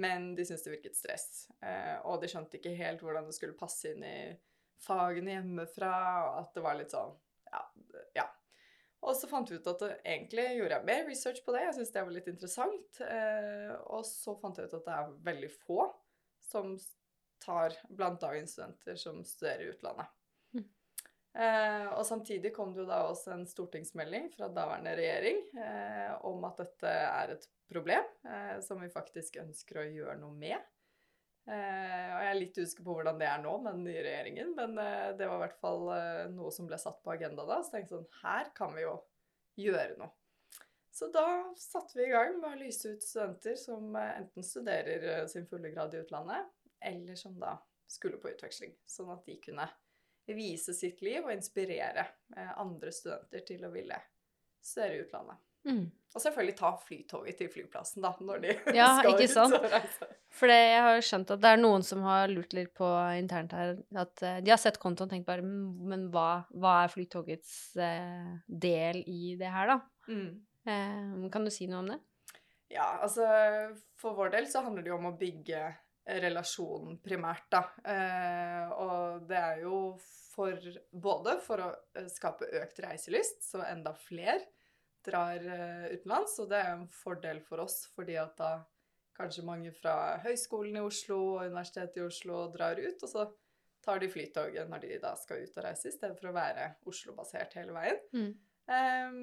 men 0.00 0.30
de 0.38 0.46
syntes 0.46 0.64
det 0.64 0.72
virket 0.78 0.96
stress. 0.98 1.28
Eh, 1.60 1.98
og 2.08 2.22
de 2.22 2.30
skjønte 2.32 2.58
ikke 2.58 2.72
helt 2.78 3.04
hvordan 3.04 3.28
det 3.28 3.36
skulle 3.36 3.58
passe 3.58 3.92
inn 3.92 4.06
i 4.06 4.16
fagene 4.84 5.36
hjemmefra, 5.36 5.92
og 6.24 6.40
at 6.40 6.56
det 6.56 6.64
var 6.64 6.80
litt 6.80 6.94
sånn 6.94 7.14
Ja. 7.52 7.60
ja. 8.16 8.24
Og 9.04 9.12
så 9.18 9.28
fant 9.28 9.50
vi 9.52 9.60
ut 9.60 9.68
at 9.68 9.82
det, 9.84 9.92
egentlig 10.08 10.46
gjorde 10.56 10.78
jeg 10.78 10.88
mer 10.88 11.04
research 11.06 11.44
på 11.44 11.52
det. 11.54 11.66
Jeg 11.66 11.76
syntes 11.76 11.92
det 11.92 12.04
var 12.06 12.16
litt 12.16 12.30
interessant. 12.32 13.00
Eh, 13.04 13.72
og 13.92 14.02
så 14.08 14.34
fant 14.40 14.58
jeg 14.58 14.70
ut 14.70 14.76
at 14.80 14.88
det 14.88 14.96
er 14.96 15.16
veldig 15.28 15.50
få 15.60 15.84
som 16.40 16.72
tar 17.44 17.76
blant 17.92 18.20
dagens 18.22 18.56
studenter 18.56 18.96
som 19.00 19.20
studerer 19.28 19.66
i 19.66 19.72
utlandet. 19.74 20.08
Eh, 21.34 21.88
og 21.96 22.04
samtidig 22.06 22.52
kom 22.54 22.70
det 22.70 22.84
jo 22.84 22.86
da 22.86 23.00
også 23.08 23.32
en 23.34 23.48
stortingsmelding 23.50 24.28
fra 24.36 24.46
daværende 24.54 24.92
regjering 24.94 25.40
eh, 25.58 26.12
om 26.28 26.44
at 26.46 26.60
dette 26.62 26.92
er 26.92 27.32
et 27.34 27.48
problem 27.66 28.06
eh, 28.22 28.60
som 28.62 28.78
vi 28.78 28.92
faktisk 28.92 29.40
ønsker 29.42 29.80
å 29.82 29.88
gjøre 29.88 30.14
noe 30.20 30.36
med. 30.38 30.62
Eh, 31.44 32.10
og 32.14 32.20
jeg 32.22 32.28
er 32.30 32.38
litt 32.38 32.60
usikker 32.62 32.86
på 32.86 32.94
hvordan 32.96 33.18
det 33.20 33.26
er 33.28 33.42
nå 33.42 33.56
med 33.60 33.74
den 33.76 33.88
nye 33.88 34.04
regjeringen, 34.06 34.54
men 34.56 34.78
eh, 34.80 35.10
det 35.18 35.26
var 35.28 35.40
i 35.40 35.44
hvert 35.44 35.58
fall 35.60 35.90
eh, 35.96 36.22
noe 36.32 36.54
som 36.54 36.70
ble 36.70 36.78
satt 36.80 37.02
på 37.02 37.16
agenda 37.16 37.44
da. 37.50 37.58
Så 37.60 37.74
tenkte 37.74 37.96
jeg 37.96 38.04
sånn 38.04 38.22
Her 38.22 38.54
kan 38.56 38.72
vi 38.76 38.86
jo 38.86 38.94
gjøre 39.66 39.98
noe. 40.00 40.14
Så 40.94 41.10
da 41.10 41.26
satte 41.58 41.98
vi 41.98 42.06
i 42.06 42.12
gang 42.12 42.36
med 42.38 42.52
å 42.52 42.60
lyse 42.62 42.94
ut 42.94 43.02
studenter 43.02 43.58
som 43.58 43.96
enten 43.98 44.46
studerer 44.46 45.26
sin 45.26 45.48
fulle 45.50 45.74
grad 45.74 45.96
i 45.96 46.04
utlandet, 46.04 46.46
eller 46.78 47.18
som 47.18 47.34
da 47.42 47.56
skulle 47.90 48.20
på 48.22 48.30
utveksling. 48.30 48.76
Sånn 48.86 49.10
at 49.10 49.26
de 49.26 49.34
kunne 49.42 49.66
vise 50.32 50.72
sitt 50.72 51.02
liv 51.04 51.20
og 51.26 51.32
inspirere 51.34 52.06
eh, 52.36 52.52
andre 52.56 52.90
studenter 52.92 53.44
til 53.44 53.66
å 53.68 53.70
ville 53.74 53.98
studere 54.64 54.96
i 54.96 55.02
utlandet. 55.04 55.36
Mm. 55.64 55.84
Og 56.14 56.20
selvfølgelig 56.22 56.54
ta 56.58 56.70
flytoget 56.76 57.36
til 57.40 57.48
flyplassen, 57.52 58.02
da, 58.04 58.10
når 58.20 58.40
de 58.42 58.54
Ja, 58.78 58.86
skal 59.00 59.14
ikke 59.14 59.26
ut 59.28 59.32
sant? 59.34 59.54
og 59.58 59.64
reise. 59.72 60.08
For 60.34 60.50
jeg 60.52 60.80
har 60.84 61.00
skjønt 61.04 61.30
at 61.34 61.40
det 61.44 61.50
er 61.52 61.60
noen 61.60 61.84
som 61.86 62.02
har 62.06 62.28
lurt 62.32 62.52
litt 62.56 62.72
på 62.76 62.88
internt 63.18 63.52
her, 63.56 63.76
at 64.00 64.22
eh, 64.24 64.40
de 64.44 64.52
har 64.52 64.60
sett 64.60 64.78
kontoen 64.82 65.08
og 65.08 65.12
tenkt 65.14 65.26
bare 65.28 65.44
"Mm, 65.44 65.84
Men 65.92 66.08
hva, 66.14 66.44
hva 66.54 66.74
er 66.84 66.92
Flytogets 66.92 67.76
eh, 67.76 68.32
del 68.48 69.02
i 69.06 69.34
det 69.40 69.50
her, 69.52 69.72
da? 69.74 69.78
Mm. 70.08 70.28
Eh, 70.64 71.28
kan 71.32 71.44
du 71.44 71.50
si 71.52 71.66
noe 71.68 71.82
om 71.84 71.90
det? 71.92 72.00
Ja, 72.72 72.86
altså 73.04 73.24
for 74.00 74.16
vår 74.16 74.32
del 74.34 74.46
så 74.50 74.62
handler 74.64 74.82
det 74.82 74.90
jo 74.90 74.96
om 74.96 75.10
å 75.12 75.16
bygge 75.18 75.64
relasjonen 76.04 76.98
primært, 77.04 77.46
da. 77.52 77.62
Eh, 77.88 78.74
og 78.76 79.24
det 79.28 79.40
er 79.40 79.64
jo 79.64 79.78
for 80.34 80.58
Både 80.90 81.36
for 81.44 81.62
å 81.62 81.70
eh, 81.94 82.08
skape 82.10 82.48
økt 82.58 82.80
reiselyst, 82.82 83.44
så 83.46 83.62
enda 83.68 83.92
flere 83.94 84.42
drar 85.06 85.38
eh, 85.38 85.92
utenlands. 85.94 86.36
Og 86.42 86.50
det 86.50 86.58
er 86.60 86.72
en 86.74 86.88
fordel 86.90 87.40
for 87.46 87.62
oss, 87.64 87.84
fordi 87.94 88.18
at 88.20 88.34
da 88.40 88.56
kanskje 89.14 89.46
mange 89.46 89.70
fra 89.76 90.18
Høgskolen 90.24 90.80
i 90.80 90.82
Oslo 90.82 91.20
og 91.36 91.44
Universitetet 91.46 92.00
i 92.00 92.06
Oslo 92.08 92.48
drar 92.50 92.80
ut, 92.82 93.06
og 93.06 93.12
så 93.12 93.28
tar 93.84 94.00
de 94.02 94.08
flytoget 94.10 94.66
når 94.66 94.82
de 94.82 94.98
da 95.02 95.12
skal 95.20 95.44
ut 95.44 95.60
og 95.60 95.66
reise, 95.68 95.86
i 95.86 95.94
stedet 95.94 96.18
for 96.18 96.32
å 96.32 96.34
være 96.34 96.72
Oslo-basert 96.90 97.54
hele 97.60 97.76
veien. 97.76 98.02
Mm. 98.16 98.32
Eh, 98.74 99.16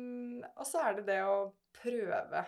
og 0.56 0.66
så 0.70 0.86
er 0.88 1.00
det 1.02 1.08
det 1.12 1.20
å 1.28 1.52
prøve 1.76 2.46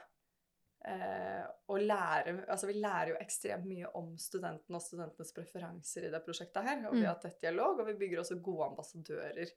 eh, 0.86 1.44
og 1.70 1.80
lære 1.80 2.46
Altså, 2.50 2.68
vi 2.68 2.74
lærer 2.74 3.10
jo 3.14 3.16
ekstremt 3.22 3.66
mye 3.66 3.88
om 3.96 4.18
studentene 4.18 4.76
og 4.76 4.82
studentenes 4.82 5.32
preferanser 5.34 6.06
i 6.08 6.12
det 6.12 6.24
prosjektet 6.26 6.64
her. 6.64 6.86
Og 6.88 6.94
vi 6.94 7.02
Mm. 7.02 7.06
har 7.08 7.16
tett 7.22 7.40
dialog, 7.42 7.80
og 7.80 7.88
vi 7.88 7.94
bygger 7.94 8.20
også 8.20 8.42
gode 8.42 8.66
ambassadører 8.72 9.48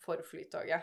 for 0.00 0.16
Flytoget. 0.22 0.82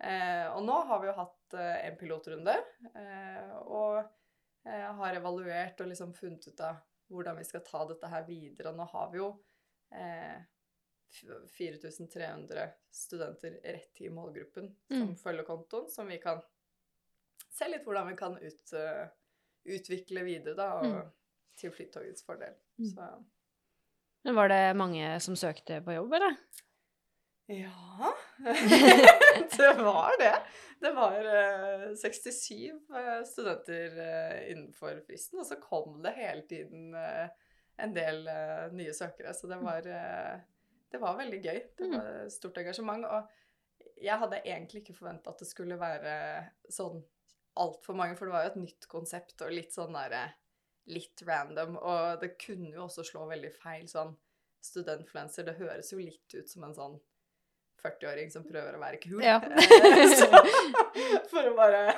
Eh, 0.00 0.46
og 0.56 0.62
nå 0.66 0.80
har 0.86 1.00
vi 1.00 1.06
jo 1.06 1.12
hatt 1.16 1.54
eh, 1.54 1.86
en 1.86 1.96
pilotrunde, 1.96 2.56
eh, 2.94 3.52
og 3.64 4.04
eh, 4.66 4.92
har 4.98 5.14
evaluert 5.14 5.80
og 5.80 5.86
liksom 5.88 6.12
funnet 6.14 6.48
ut 6.48 6.60
av 6.60 6.76
hvordan 7.08 7.36
vi 7.38 7.44
skal 7.44 7.60
ta 7.64 7.84
dette 7.86 8.08
her 8.10 8.24
videre. 8.26 8.70
Og 8.72 8.76
nå 8.76 8.84
har 8.90 9.10
vi 9.12 9.18
jo 9.18 9.30
eh, 9.92 10.42
4300 11.56 12.68
studenter 12.90 13.50
rett 13.62 14.00
i 14.00 14.08
målgruppen 14.10 14.72
som 14.88 14.96
Mm. 15.08 15.16
følger 15.16 15.44
kontoen, 15.46 15.88
som 15.90 16.06
vi 16.08 16.18
kan 16.18 16.42
se 17.50 17.68
litt 17.68 17.84
hvordan 17.84 18.08
vi 18.08 18.16
kan 18.16 18.36
ut, 18.36 18.72
eh, 18.72 19.08
utvikle 19.66 20.22
videre, 20.24 20.54
da, 20.58 20.70
og 20.80 20.84
Mm. 20.86 21.10
til 21.56 21.70
Flytogets 21.72 22.24
fordel. 22.26 22.54
Mm. 22.78 22.90
Så 22.94 23.24
Men 24.24 24.34
var 24.34 24.48
det 24.48 24.76
mange 24.76 25.20
som 25.20 25.36
søkte 25.36 25.80
på 25.84 25.92
jobb, 25.94 26.12
eller? 26.12 26.36
ja 27.48 28.12
Det 29.56 29.74
var 29.78 30.18
det. 30.18 30.32
Det 30.80 30.90
var 30.92 31.12
eh, 31.24 31.94
67 31.96 32.50
eh, 32.94 33.22
studenter 33.24 33.98
eh, 34.02 34.50
innenfor 34.52 34.98
fristen, 35.06 35.38
og 35.40 35.46
så 35.46 35.56
kom 35.62 36.02
det 36.02 36.12
hele 36.16 36.42
tiden 36.50 36.94
eh, 36.98 37.28
en 37.78 37.94
del 37.94 38.26
eh, 38.28 38.66
nye 38.74 38.92
søkere. 38.96 39.32
Så 39.34 39.46
det 39.48 39.60
var, 39.62 39.86
eh, 39.86 40.40
det 40.92 41.00
var 41.00 41.16
veldig 41.22 41.40
gøy. 41.44 41.60
Det 41.78 41.86
Mm. 41.86 41.94
var 41.96 42.28
stort 42.34 42.58
engasjement. 42.58 43.04
Og 43.06 43.30
jeg 44.02 44.18
hadde 44.18 44.42
egentlig 44.44 44.82
ikke 44.82 44.98
forventa 44.98 45.30
at 45.30 45.38
det 45.38 45.48
skulle 45.48 45.78
være 45.80 46.50
sånn 46.70 46.98
altfor 47.62 47.96
mange, 47.98 48.16
for 48.18 48.28
det 48.28 48.36
var 48.36 48.46
jo 48.46 48.52
et 48.52 48.60
nytt 48.64 48.88
konsept 48.90 49.42
og 49.44 49.54
litt 49.54 49.76
sånn 49.76 49.96
derre 49.96 50.26
Litt 50.86 51.18
random. 51.26 51.80
Og 51.82 52.20
det 52.20 52.36
kunne 52.38 52.68
jo 52.70 52.84
også 52.84 53.02
slå 53.02 53.24
veldig 53.26 53.48
feil 53.58 53.88
sånn 53.90 54.12
studentfluencer. 54.62 55.42
Det 55.42 55.56
høres 55.58 55.88
jo 55.90 55.98
litt 55.98 56.36
ut 56.36 56.46
som 56.46 56.62
en 56.62 56.76
sånn 56.76 56.94
40-åring 57.82 58.30
som 58.30 58.44
prøver 58.46 58.76
å 58.76 58.82
være 58.82 59.00
kul. 59.02 59.18
Ja. 59.24 59.40
Så, 60.20 60.28
for 61.32 61.50
å 61.50 61.56
bare 61.58 61.90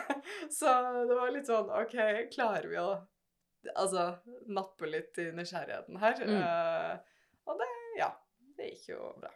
Så 0.49 0.73
det 1.09 1.19
var 1.19 1.35
litt 1.35 1.51
sånn 1.53 1.69
OK, 1.69 1.99
klarer 2.33 2.71
vi 2.71 2.81
å 2.81 2.89
altså 3.75 4.07
nappe 4.49 4.89
litt 4.89 5.21
i 5.21 5.29
nysgjerrigheten 5.37 6.01
her? 6.01 6.25
Mm. 6.25 6.41
Uh, 6.41 7.29
og 7.49 7.61
det 7.61 7.69
Ja. 8.01 8.13
Det 8.59 8.73
gikk 8.73 8.89
jo 8.91 9.13
bra. 9.21 9.31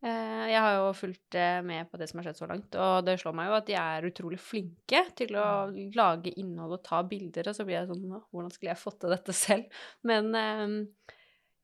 Eh, 0.00 0.44
Jeg 0.48 0.60
har 0.64 0.76
jo 0.78 0.92
fulgt 0.96 1.36
eh, 1.36 1.58
med 1.60 1.90
på 1.90 1.98
det 2.00 2.06
som 2.08 2.18
har 2.20 2.30
skjedd 2.30 2.38
så 2.38 2.48
langt, 2.48 2.76
og 2.80 3.04
det 3.04 3.18
slår 3.20 3.34
meg 3.36 3.50
jo 3.50 3.56
at 3.58 3.66
de 3.68 3.74
er 3.76 4.06
utrolig 4.08 4.38
flinke 4.40 5.02
til 5.18 5.36
å 5.36 5.48
lage 5.96 6.32
innhold 6.40 6.78
og 6.78 6.84
ta 6.86 7.02
bilder, 7.04 7.50
og 7.50 7.56
så 7.58 7.66
blir 7.68 7.82
jeg 7.82 7.90
sånn 7.90 8.06
Hvordan 8.08 8.52
skulle 8.54 8.72
jeg 8.72 8.80
fått 8.80 9.00
til 9.04 9.12
dette 9.12 9.36
selv? 9.36 9.82
Men 10.08 10.30
eh, 10.40 10.78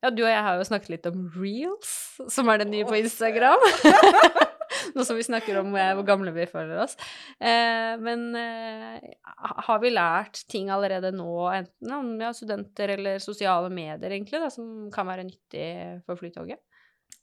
ja, 0.04 0.12
du 0.12 0.20
og 0.26 0.28
jeg 0.28 0.44
har 0.44 0.58
jo 0.60 0.68
snakket 0.68 0.92
litt 0.92 1.08
om 1.08 1.24
reels, 1.32 1.94
som 2.32 2.52
er 2.52 2.60
det 2.60 2.68
nye 2.68 2.84
på 2.88 2.98
Instagram. 3.00 3.64
Nå 4.96 5.04
som 5.06 5.16
vi 5.16 5.24
snakker 5.24 5.56
om 5.62 5.72
hvor 5.72 6.04
gamle 6.06 6.34
vi 6.36 6.44
føler 6.50 6.82
oss. 6.82 6.94
Men 7.40 8.26
har 8.36 9.80
vi 9.82 9.92
lært 9.92 10.42
ting 10.52 10.68
allerede 10.74 11.12
nå, 11.14 11.28
enten 11.54 11.94
om 11.96 12.10
ja, 12.20 12.32
studenter 12.36 12.92
eller 12.96 13.22
sosiale 13.22 13.70
medier, 13.72 14.12
egentlig, 14.12 14.42
da, 14.42 14.50
som 14.52 14.90
kan 14.94 15.08
være 15.08 15.24
nyttig 15.28 15.66
for 16.06 16.20
Flytoget? 16.20 16.60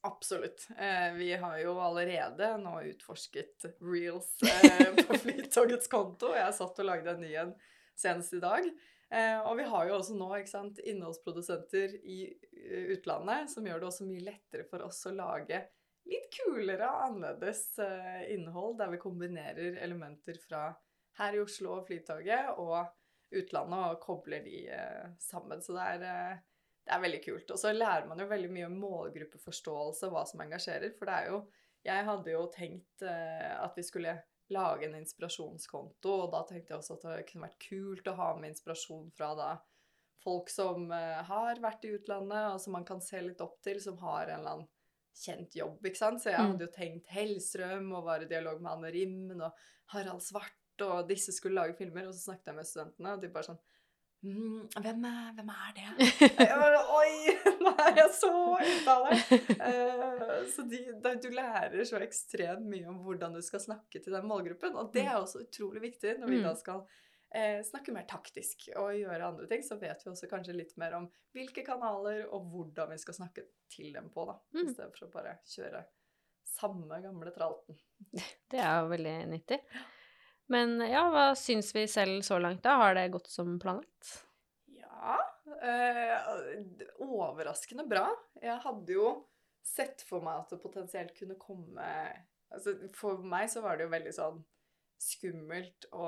Absolutt. 0.05 0.67
Eh, 0.77 1.13
vi 1.13 1.33
har 1.33 1.59
jo 1.61 1.77
allerede 1.79 2.49
nå 2.59 2.73
utforsket 2.89 3.69
reels 3.79 4.33
eh, 4.63 4.89
på 4.99 5.19
Flytogets 5.21 5.87
konto. 5.87 6.33
Jeg 6.35 6.55
satt 6.57 6.81
og 6.83 6.89
lagde 6.89 7.13
en 7.13 7.23
ny 7.23 7.31
en 7.39 7.53
senest 7.95 8.35
i 8.35 8.41
dag. 8.43 8.67
Eh, 9.13 9.39
og 9.47 9.55
vi 9.61 9.67
har 9.69 9.87
jo 9.87 9.95
også 9.99 10.17
nå 10.19 10.27
sant, 10.49 10.81
innholdsprodusenter 10.83 11.95
i 12.03 12.19
eh, 12.27 12.91
utlandet 12.97 13.51
som 13.53 13.63
gjør 13.69 13.79
det 13.79 13.89
også 13.93 14.09
mye 14.09 14.25
lettere 14.27 14.67
for 14.67 14.83
oss 14.83 14.99
å 15.07 15.15
lage 15.15 15.61
litt 16.09 16.27
kulere 16.35 16.89
og 16.89 17.03
annerledes 17.07 17.63
eh, 17.79 18.25
innhold, 18.33 18.75
der 18.81 18.91
vi 18.91 18.99
kombinerer 18.99 19.77
elementer 19.85 20.39
fra 20.41 20.65
her 21.19 21.37
i 21.37 21.43
Oslo 21.43 21.77
og 21.77 21.87
Flytoget 21.87 22.57
og 22.57 22.91
utlandet 23.33 23.85
og 23.93 24.01
kobler 24.03 24.43
de 24.43 24.65
eh, 24.67 25.13
sammen. 25.21 25.63
Så 25.63 25.77
det 25.77 25.87
er 25.95 26.43
det 26.85 26.91
er 26.93 26.99
veldig 27.03 27.21
kult. 27.23 27.51
Og 27.55 27.59
så 27.59 27.71
lærer 27.73 28.07
man 28.09 28.19
jo 28.19 28.25
veldig 28.27 28.49
mye 28.51 28.65
om 28.67 28.79
målgruppeforståelse 28.81 30.09
hva 30.11 30.25
som 30.27 30.41
engasjerer. 30.43 30.93
For 30.97 31.05
det 31.09 31.13
er 31.21 31.29
jo 31.33 31.43
Jeg 31.83 32.05
hadde 32.07 32.31
jo 32.31 32.45
tenkt 32.47 33.01
eh, 33.03 33.49
at 33.59 33.73
vi 33.75 33.83
skulle 33.83 34.13
lage 34.49 34.85
en 34.85 34.93
inspirasjonskonto, 34.95 36.11
og 36.23 36.29
da 36.31 36.39
tenkte 36.47 36.71
jeg 36.71 36.77
også 36.79 36.93
at 36.95 37.03
det 37.09 37.25
kunne 37.27 37.47
vært 37.49 37.57
kult 37.65 38.07
å 38.07 38.13
ha 38.15 38.27
med 38.37 38.53
inspirasjon 38.53 39.09
fra 39.17 39.33
da 39.35 39.49
folk 40.23 40.47
som 40.53 40.85
eh, 40.95 41.19
har 41.27 41.59
vært 41.59 41.83
i 41.83 41.91
utlandet, 41.97 42.53
og 42.53 42.61
som 42.63 42.71
man 42.77 42.85
kan 42.87 43.01
se 43.03 43.19
litt 43.25 43.41
opp 43.43 43.57
til, 43.67 43.81
som 43.83 43.97
har 43.99 44.29
en 44.31 44.39
eller 44.39 44.53
annen 44.53 44.69
kjent 45.25 45.57
jobb, 45.59 45.83
ikke 45.83 45.99
sant. 45.99 46.23
Så 46.23 46.31
jeg 46.31 46.39
Mm. 46.39 46.51
hadde 46.53 46.65
jo 46.69 46.71
tenkt 46.77 47.11
Hellstrøm, 47.11 47.91
og 47.97 48.05
var 48.07 48.23
i 48.23 48.31
dialog 48.31 48.61
med 48.63 48.71
Anne 48.77 48.91
Rimmen 48.95 49.41
og 49.43 49.51
Harald 49.91 50.23
Svart, 50.23 50.55
og 50.87 51.07
disse 51.11 51.35
skulle 51.35 51.59
lage 51.59 51.75
filmer, 51.77 52.07
og 52.07 52.13
så 52.15 52.31
snakket 52.31 52.47
jeg 52.53 52.55
med 52.55 52.65
studentene, 52.71 53.13
og 53.13 53.21
de 53.21 53.27
bare 53.35 53.43
sånn 53.51 53.59
hvem, 54.23 55.05
er, 55.05 55.31
hvem 55.35 55.49
er 55.51 55.71
det? 55.75 55.87
Jeg 56.39 56.57
bare, 56.59 56.81
Oi! 56.95 57.33
Nå 57.63 57.71
er 57.83 57.97
jeg 57.99 58.09
så 58.15 58.29
ute 58.55 58.93
av 58.93 59.07
det! 59.09 59.39
Uh, 59.59 60.35
så 60.51 60.63
de, 60.67 60.79
de, 61.03 61.11
du 61.23 61.29
lærer 61.35 61.83
så 61.87 61.99
ekstremt 62.03 62.65
mye 62.71 62.87
om 62.91 63.01
hvordan 63.03 63.35
du 63.35 63.41
skal 63.43 63.61
snakke 63.63 63.99
til 64.03 64.15
den 64.15 64.27
målgruppen. 64.29 64.75
Og 64.79 64.91
det 64.95 65.03
er 65.05 65.17
også 65.19 65.43
utrolig 65.45 65.83
viktig 65.89 66.17
når 66.21 66.31
vi 66.31 66.39
Mm. 66.39 66.45
da 66.47 66.53
skal 66.59 66.83
uh, 66.85 67.59
snakke 67.67 67.95
mer 67.95 68.07
taktisk 68.09 68.69
og 68.75 68.93
gjøre 68.95 69.27
andre 69.27 69.47
ting. 69.51 69.63
Så 69.65 69.77
vet 69.81 70.03
vi 70.05 70.11
også 70.13 70.29
kanskje 70.31 70.55
litt 70.55 70.75
mer 70.81 70.95
om 70.99 71.09
hvilke 71.35 71.65
kanaler 71.67 72.23
og 72.29 72.47
hvordan 72.53 72.91
vi 72.95 72.99
skal 73.03 73.19
snakke 73.19 73.45
til 73.71 73.91
dem 73.95 74.07
på, 74.13 74.23
da. 74.29 74.37
Mm. 74.55 74.63
I 74.63 74.69
stedet 74.75 74.93
for 74.97 75.07
å 75.09 75.13
bare 75.17 75.37
kjøre 75.51 75.83
samme 76.53 76.99
gamle 77.03 77.31
tralten. 77.35 77.79
Det 78.51 78.59
er 78.61 78.83
jo 78.83 78.91
veldig 78.91 79.15
nyttig. 79.31 79.59
Men 80.53 80.77
ja, 80.85 81.07
hva 81.13 81.25
syns 81.39 81.71
vi 81.75 81.87
selv 81.89 82.21
så 82.25 82.37
langt, 82.41 82.61
da? 82.65 82.75
Har 82.83 82.95
det 82.97 83.07
gått 83.15 83.29
som 83.31 83.55
planlagt? 83.61 84.11
Ja 84.77 85.17
eh, 85.63 86.31
Overraskende 87.03 87.85
bra. 87.89 88.05
Jeg 88.43 88.59
hadde 88.63 88.95
jo 88.97 89.07
sett 89.63 90.03
for 90.05 90.23
meg 90.25 90.41
at 90.43 90.51
det 90.53 90.61
potensielt 90.63 91.13
kunne 91.17 91.37
komme 91.39 91.85
altså 92.53 92.73
For 92.93 93.21
meg 93.25 93.47
så 93.49 93.63
var 93.63 93.79
det 93.79 93.87
jo 93.87 93.93
veldig 93.95 94.11
sånn 94.13 94.41
skummelt 95.03 95.87
å 95.91 96.05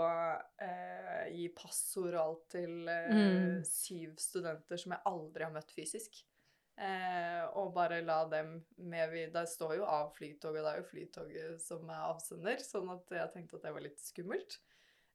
eh, 0.61 1.23
gi 1.33 1.47
passord 1.57 2.13
og 2.13 2.21
alt 2.21 2.43
til 2.53 2.85
eh, 2.91 3.09
Mm. 3.11 3.63
syv 3.67 4.13
studenter 4.21 4.79
som 4.79 4.93
jeg 4.95 5.03
aldri 5.09 5.43
har 5.43 5.51
møtt 5.55 5.73
fysisk. 5.75 6.21
Eh, 6.77 7.43
og 7.55 7.69
bare 7.73 8.01
la 8.03 8.25
dem 8.27 8.57
med 8.83 9.09
vi, 9.13 9.25
Det 9.31 9.45
står 9.47 9.77
jo 9.77 9.85
av 9.87 10.09
Flytoget, 10.17 10.63
det 10.65 10.71
er 10.73 10.79
jo 10.81 10.87
Flytoget 10.89 11.61
som 11.63 11.89
er 11.89 12.01
avsender, 12.09 12.57
sånn 12.59 12.89
at 12.91 13.13
jeg 13.15 13.31
tenkte 13.31 13.55
at 13.55 13.61
det 13.63 13.71
var 13.77 13.85
litt 13.85 14.01
skummelt. 14.03 14.57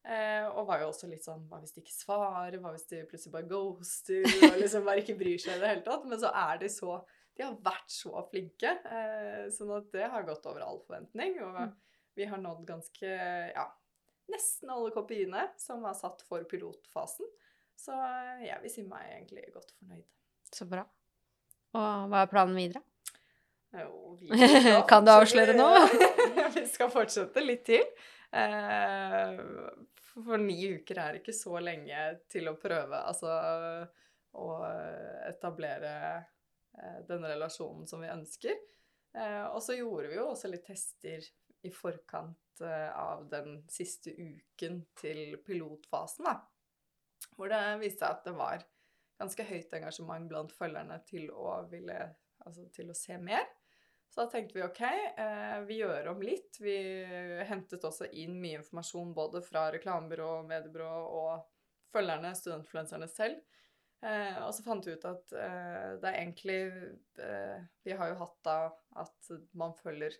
Eh, 0.09 0.47
og 0.49 0.67
var 0.71 0.81
jo 0.81 0.87
også 0.89 1.11
litt 1.11 1.27
sånn 1.27 1.43
Hva 1.51 1.59
hvis 1.61 1.75
de 1.77 1.83
ikke 1.83 1.93
svarer? 1.93 2.55
Hva 2.63 2.71
hvis 2.73 2.87
de 2.89 3.03
plutselig 3.05 3.35
bare 3.35 3.51
ghoster? 3.51 4.25
Og 4.49 4.57
liksom 4.63 4.87
bare 4.89 5.03
ikke 5.03 5.19
bryr 5.21 5.37
seg 5.43 5.59
i 5.59 5.61
det 5.61 5.69
hele 5.75 5.85
tatt. 5.85 6.07
Men 6.09 6.19
så 6.23 6.31
er 6.33 6.63
de 6.63 6.71
så 6.73 6.95
De 7.37 7.45
har 7.45 7.59
vært 7.65 7.93
så 7.93 8.23
flinke. 8.31 8.71
Eh, 8.89 9.45
sånn 9.53 9.75
at 9.77 9.91
det 9.93 10.09
har 10.09 10.25
gått 10.25 10.47
over 10.49 10.65
all 10.65 10.81
forventning. 10.87 11.37
Og 11.45 11.61
Mm. 11.61 11.75
vi 12.17 12.25
har 12.25 12.39
nådd 12.39 12.65
ganske 12.67 13.11
Ja, 13.55 13.67
nesten 14.33 14.71
alle 14.73 14.91
kopiene 14.97 15.51
som 15.61 15.83
var 15.83 15.93
satt 15.95 16.23
for 16.23 16.43
pilotfasen. 16.45 17.29
Så 17.77 17.93
jeg 18.41 18.59
vil 18.63 18.71
si 18.71 18.83
meg 18.83 19.05
egentlig 19.13 19.53
godt 19.53 19.73
fornøyd. 19.79 20.05
Så 20.53 20.65
bra. 20.69 20.87
Og 21.77 22.09
hva 22.11 22.25
er 22.25 22.31
planen 22.31 22.57
videre? 22.59 22.83
Jo, 23.71 24.17
vi 24.19 24.31
skal 24.31 24.83
Kan 24.91 25.07
du 25.07 25.13
avsløre 25.15 25.55
nå? 25.55 25.69
vi 26.57 26.65
skal 26.71 26.91
fortsette 26.91 27.43
litt 27.45 27.63
til. 27.69 27.85
Eh, 28.31 29.39
for 30.11 30.43
ni 30.43 30.59
uker 30.75 30.99
er 31.03 31.21
ikke 31.21 31.35
så 31.35 31.61
lenge 31.63 32.03
til 32.31 32.51
å 32.51 32.59
prøve, 32.59 32.99
altså 32.99 33.31
å 34.39 34.49
etablere 35.27 35.95
eh, 36.19 36.99
den 37.07 37.27
relasjonen 37.27 37.87
som 37.91 38.03
vi 38.03 38.11
ønsker. 38.11 38.59
Eh, 39.15 39.45
og 39.47 39.63
så 39.63 39.79
gjorde 39.79 40.11
vi 40.11 40.19
jo 40.19 40.29
også 40.33 40.51
litt 40.51 40.67
tester 40.67 41.27
i 41.63 41.71
forkant 41.75 42.37
av 42.61 43.23
den 43.31 43.63
siste 43.73 44.13
uken 44.13 44.83
til 45.01 45.39
pilotfasen, 45.47 46.27
da. 46.27 46.35
Hvor 47.33 47.49
det 47.49 47.61
viste 47.81 48.03
seg 48.03 48.19
at 48.19 48.27
det 48.27 48.35
var 48.37 48.65
ganske 49.21 49.47
høyt 49.47 49.73
engasjement 49.77 50.29
blant 50.31 50.53
følgerne 50.57 51.01
til 51.09 51.31
å 51.31 51.61
ville 51.71 52.09
Altså 52.41 52.63
til 52.73 52.89
å 52.89 52.95
se 52.97 53.19
mer. 53.21 53.45
Så 54.09 54.23
da 54.23 54.31
tenkte 54.33 54.57
vi 54.57 54.63
ok, 54.65 54.79
eh, 54.81 55.59
vi 55.69 55.77
gjør 55.83 56.07
om 56.15 56.23
litt. 56.25 56.57
Vi 56.57 56.73
hentet 57.47 57.85
også 57.85 58.09
inn 58.17 58.39
mye 58.41 58.63
informasjon 58.63 59.13
både 59.15 59.43
fra 59.45 59.67
reklamebyrå, 59.75 60.31
mediebyrå 60.49 60.95
og 61.21 61.45
følgerne, 61.93 62.33
studentfluenserne 62.39 63.11
selv. 63.13 63.43
Eh, 64.01 64.41
og 64.41 64.55
så 64.57 64.65
fant 64.65 64.89
vi 64.89 64.97
ut 64.97 65.05
at 65.05 65.37
eh, 65.37 66.01
det 66.01 66.09
er 66.09 66.17
egentlig 66.23 66.59
Vi 67.85 67.93
har 67.93 68.09
jo 68.09 68.19
hatt 68.23 68.39
da 68.49 68.57
at 69.05 69.31
man 69.53 69.77
følger 69.77 70.17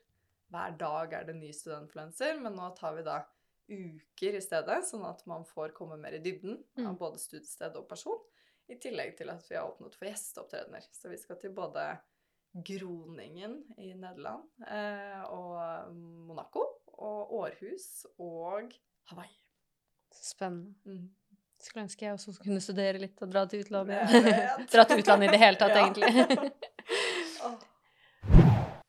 hver 0.53 0.77
dag 0.77 1.15
er 1.17 1.25
det 1.25 1.39
ny 1.39 1.55
studentfluenser, 1.55 2.37
men 2.43 2.59
nå 2.59 2.69
tar 2.77 2.99
vi 2.99 3.07
da 3.07 3.23
uker 3.71 4.37
i 4.37 4.43
stedet, 4.43 4.83
sånn 4.87 5.07
at 5.07 5.23
man 5.31 5.47
får 5.47 5.73
komme 5.77 5.97
mer 5.97 6.19
i 6.19 6.23
dybden 6.23 6.59
av 6.83 6.93
Mm. 6.93 6.99
både 6.99 7.23
studiested 7.23 7.77
og 7.79 7.89
person. 7.89 8.19
I 8.71 8.79
tillegg 8.79 9.17
til 9.19 9.31
at 9.33 9.47
vi 9.51 9.59
har 9.59 9.67
åpnet 9.67 9.97
for 9.99 10.07
gjesteopptredener. 10.07 10.87
Så 10.95 11.11
vi 11.11 11.19
skal 11.19 11.39
til 11.41 11.55
både 11.55 11.85
Groningen 12.51 13.61
i 13.79 13.93
Nederland 13.95 14.47
eh, 14.67 15.23
og 15.31 15.95
Monaco 15.95 16.65
og 17.01 17.35
Århus 17.41 18.07
og 18.19 18.73
Hawaii. 19.11 19.33
Spennende. 20.15 20.75
Mm. 20.85 21.09
Skulle 21.61 21.85
ønske 21.85 22.07
jeg 22.07 22.17
også 22.17 22.35
kunne 22.41 22.61
studere 22.65 23.03
litt 23.03 23.21
og 23.21 23.31
dra 23.33 23.45
til 23.49 23.63
utlandet. 23.65 24.15
Dra 24.73 24.87
til 24.89 25.03
utlandet 25.03 25.29
i 25.29 25.35
det 25.35 25.41
hele 25.43 25.61
tatt, 25.61 25.77
egentlig. 25.83 26.53
Åh. 27.45 27.59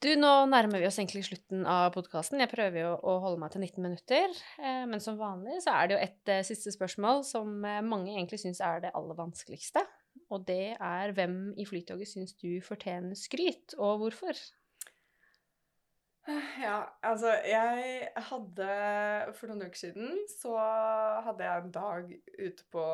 Du, 0.02 0.08
nå 0.18 0.30
nærmer 0.50 0.82
vi 0.82 0.88
oss 0.88 0.96
egentlig 0.98 1.22
slutten 1.28 1.62
av 1.70 1.92
podkasten. 1.94 2.40
Jeg 2.42 2.50
prøver 2.50 2.80
jo 2.82 2.94
å 3.06 3.20
holde 3.22 3.38
meg 3.44 3.52
til 3.54 3.62
19 3.62 3.84
minutter. 3.86 4.32
Eh, 4.58 4.86
men 4.90 5.04
som 5.04 5.20
vanlig 5.20 5.60
så 5.62 5.76
er 5.78 5.92
det 5.92 5.94
jo 5.94 6.00
et 6.08 6.32
eh, 6.34 6.46
siste 6.48 6.74
spørsmål 6.74 7.22
som 7.28 7.52
eh, 7.70 7.84
mange 7.86 8.16
egentlig 8.16 8.40
syns 8.42 8.64
er 8.66 8.82
det 8.82 8.96
aller 8.98 9.20
vanskeligste. 9.20 9.86
Og 10.34 10.48
det 10.48 10.74
er 10.74 11.14
hvem 11.14 11.38
i 11.54 11.68
Flytoget 11.70 12.10
syns 12.10 12.34
du 12.42 12.50
fortjener 12.66 13.14
skryt, 13.20 13.78
og 13.78 14.02
hvorfor? 14.02 14.42
Ja, 16.62 16.82
altså 17.06 17.36
jeg 17.46 18.10
hadde 18.30 18.74
For 19.38 19.50
noen 19.50 19.66
uker 19.70 19.80
siden 19.86 20.20
så 20.30 20.58
hadde 21.28 21.46
jeg 21.46 21.62
en 21.62 21.74
dag 21.78 22.12
ute 22.42 22.70
på 22.74 22.90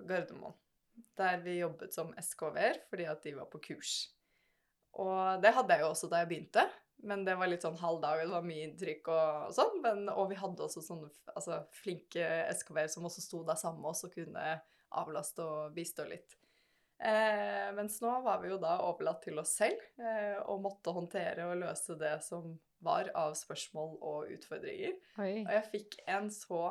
Gardermoen. 0.00 0.56
Der 1.16 1.40
vi 1.44 1.60
jobbet 1.60 1.92
som 1.92 2.16
SKV-er 2.16 2.86
fordi 2.88 3.12
at 3.12 3.24
de 3.24 3.36
var 3.36 3.52
på 3.52 3.60
kurs. 3.68 3.98
Og 5.02 5.42
det 5.44 5.52
hadde 5.56 5.76
jeg 5.76 5.84
jo 5.84 5.92
også 5.92 6.10
da 6.12 6.22
jeg 6.22 6.30
begynte. 6.30 6.66
Men 7.06 7.26
det 7.26 7.34
var 7.36 7.50
litt 7.50 7.64
sånn 7.64 7.76
halv 7.78 8.00
dag, 8.00 8.22
det 8.22 8.32
var 8.32 8.46
mye 8.46 8.64
inntrykk 8.70 9.10
og, 9.12 9.42
og 9.50 9.52
sånn. 9.54 9.76
Men, 9.84 10.06
og 10.12 10.30
vi 10.30 10.38
hadde 10.40 10.64
også 10.64 10.82
sånne 10.84 11.10
altså, 11.34 11.60
flinke 11.76 12.24
SKV-er 12.56 12.90
som 12.92 13.06
også 13.08 13.24
sto 13.24 13.42
der 13.46 13.60
sammen 13.60 13.84
med 13.84 13.92
oss 13.92 14.06
og 14.08 14.16
kunne 14.16 14.56
avlaste 14.96 15.44
og 15.44 15.76
bistå 15.76 16.06
litt. 16.08 16.38
Eh, 16.96 17.68
mens 17.76 17.98
nå 18.00 18.10
var 18.24 18.40
vi 18.40 18.48
jo 18.48 18.56
da 18.60 18.78
overlatt 18.86 19.20
til 19.26 19.36
oss 19.42 19.52
selv 19.58 19.82
eh, 20.00 20.38
og 20.48 20.62
måtte 20.64 20.94
håndtere 20.96 21.44
og 21.50 21.58
løse 21.60 21.98
det 22.00 22.14
som 22.24 22.54
var 22.86 23.10
av 23.16 23.34
spørsmål 23.36 23.98
og 24.00 24.32
utfordringer. 24.32 24.96
Oi. 25.20 25.44
Og 25.44 25.52
jeg 25.58 25.66
fikk 25.74 25.98
en 26.08 26.30
så 26.32 26.62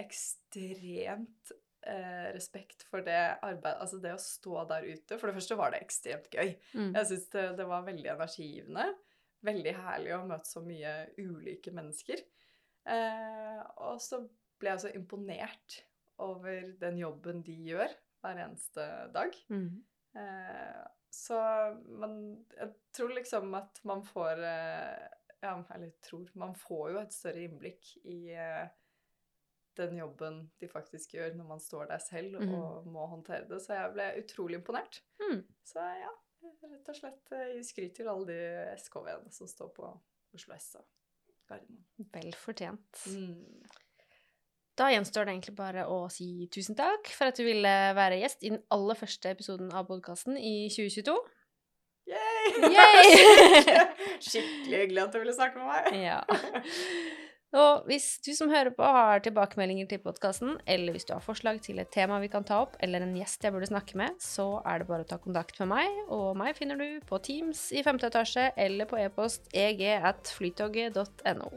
ekstremt 0.00 1.52
eh, 1.90 2.28
respekt 2.34 2.84
for 2.90 3.04
det 3.06 3.18
arbeidet 3.44 3.80
Altså 3.82 4.00
det 4.02 4.14
å 4.14 4.20
stå 4.20 4.64
der 4.70 4.86
ute. 4.90 5.18
For 5.18 5.28
det 5.28 5.36
første 5.38 5.58
var 5.58 5.74
det 5.74 5.82
ekstremt 5.84 6.30
gøy. 6.32 6.54
Mm. 6.74 6.92
Jeg 6.92 7.10
syns 7.10 7.26
det, 7.34 7.44
det 7.60 7.68
var 7.70 7.86
veldig 7.88 8.12
energigivende. 8.14 8.86
Veldig 9.44 9.74
herlig 9.76 10.14
å 10.16 10.22
møte 10.28 10.48
så 10.48 10.62
mye 10.64 10.94
ulike 11.20 11.74
mennesker. 11.74 12.24
Eh, 12.88 13.60
og 13.84 14.00
så 14.02 14.22
ble 14.60 14.74
jeg 14.74 14.84
så 14.84 14.92
imponert 14.96 15.80
over 16.22 16.70
den 16.80 17.00
jobben 17.00 17.42
de 17.44 17.56
gjør 17.70 17.92
hver 18.24 18.40
eneste 18.46 18.86
dag. 19.14 19.36
Mm. 19.52 19.82
Eh, 20.16 20.84
så 21.14 21.38
man 21.98 22.14
Jeg 22.56 22.72
tror 22.94 23.12
liksom 23.14 23.54
at 23.54 23.80
man 23.86 24.02
får 24.06 24.40
eh, 24.46 25.04
Ja, 25.42 25.56
eller 25.74 25.90
tror 26.02 26.30
Man 26.38 26.54
får 26.54 26.92
jo 26.92 27.00
et 27.00 27.14
større 27.14 27.42
innblikk 27.44 27.90
i 28.02 28.18
eh, 28.34 28.66
den 29.76 29.96
jobben 29.98 30.40
de 30.60 30.68
faktisk 30.68 31.14
gjør 31.16 31.34
når 31.38 31.46
man 31.48 31.60
står 31.60 31.86
der 31.90 31.98
selv 32.02 32.40
Mhm. 32.40 32.54
og 32.54 32.86
må 32.86 33.06
håndtere 33.10 33.48
det. 33.48 33.60
Så 33.62 33.74
jeg 33.74 33.92
ble 33.94 34.08
utrolig 34.22 34.58
imponert. 34.60 35.00
Mm. 35.20 35.44
Så 35.64 35.80
ja, 36.00 36.10
rett 36.70 36.88
og 36.88 36.96
slett 36.98 37.32
eh, 37.32 37.54
gi 37.56 37.62
skryt 37.64 37.94
til 37.96 38.08
alle 38.08 38.26
de 38.26 38.76
SKV-ene 38.78 39.32
som 39.32 39.46
står 39.50 39.72
på 39.76 39.88
Oslo 40.34 40.54
S 40.54 40.74
og 40.78 40.84
Gardermoen. 41.48 41.84
Vel 42.12 42.32
fortjent. 42.34 43.04
Mm. 43.06 43.64
Da 44.76 44.88
gjenstår 44.90 45.24
det 45.28 45.34
egentlig 45.36 45.54
bare 45.56 45.84
å 45.86 46.10
si 46.10 46.48
tusen 46.50 46.74
takk 46.74 47.06
for 47.14 47.30
at 47.30 47.36
du 47.38 47.44
ville 47.46 47.74
være 47.94 48.16
gjest 48.18 48.42
i 48.42 48.50
den 48.50 48.62
aller 48.74 48.94
første 48.98 49.30
episoden 49.30 49.70
av 49.72 49.86
podkasten 49.86 50.36
i 50.36 50.68
2022. 50.68 51.14
Yay! 52.10 52.50
Yay! 52.74 53.12
Skikkelig 54.26 54.80
hyggelig 54.82 55.02
at 55.06 55.12
du 55.14 55.18
ville 55.22 55.32
snakke 55.36 55.62
med 55.62 55.70
meg. 55.70 56.02
Ja. 56.02 56.18
Og 57.54 57.84
hvis 57.86 58.06
du 58.26 58.32
som 58.34 58.50
hører 58.50 58.72
på 58.74 58.86
har 58.96 59.20
tilbakemeldinger 59.22 59.86
til 59.90 60.00
podkasten, 60.02 60.56
eller 60.66 60.94
hvis 60.94 61.06
du 61.06 61.12
har 61.14 61.22
forslag 61.22 61.60
til 61.62 61.78
et 61.78 61.92
tema 61.94 62.18
vi 62.22 62.30
kan 62.32 62.46
ta 62.46 62.58
opp, 62.64 62.74
eller 62.82 63.04
en 63.04 63.14
gjest 63.14 63.46
jeg 63.46 63.54
burde 63.54 63.70
snakke 63.70 63.98
med, 64.00 64.16
så 64.22 64.58
er 64.66 64.82
det 64.82 64.88
bare 64.88 65.06
å 65.06 65.10
ta 65.12 65.20
kontakt 65.22 65.60
med 65.62 65.70
meg, 65.70 66.00
og 66.10 66.34
meg 66.40 66.58
finner 66.58 66.80
du 66.80 66.98
på 67.06 67.20
Teams 67.22 67.68
i 67.70 67.84
femte 67.86 68.10
etasje 68.10 68.50
eller 68.58 68.90
på 68.90 68.98
e-post 69.04 69.46
eg 69.54 69.86
at 69.94 70.34
flytoget.no. 70.34 71.52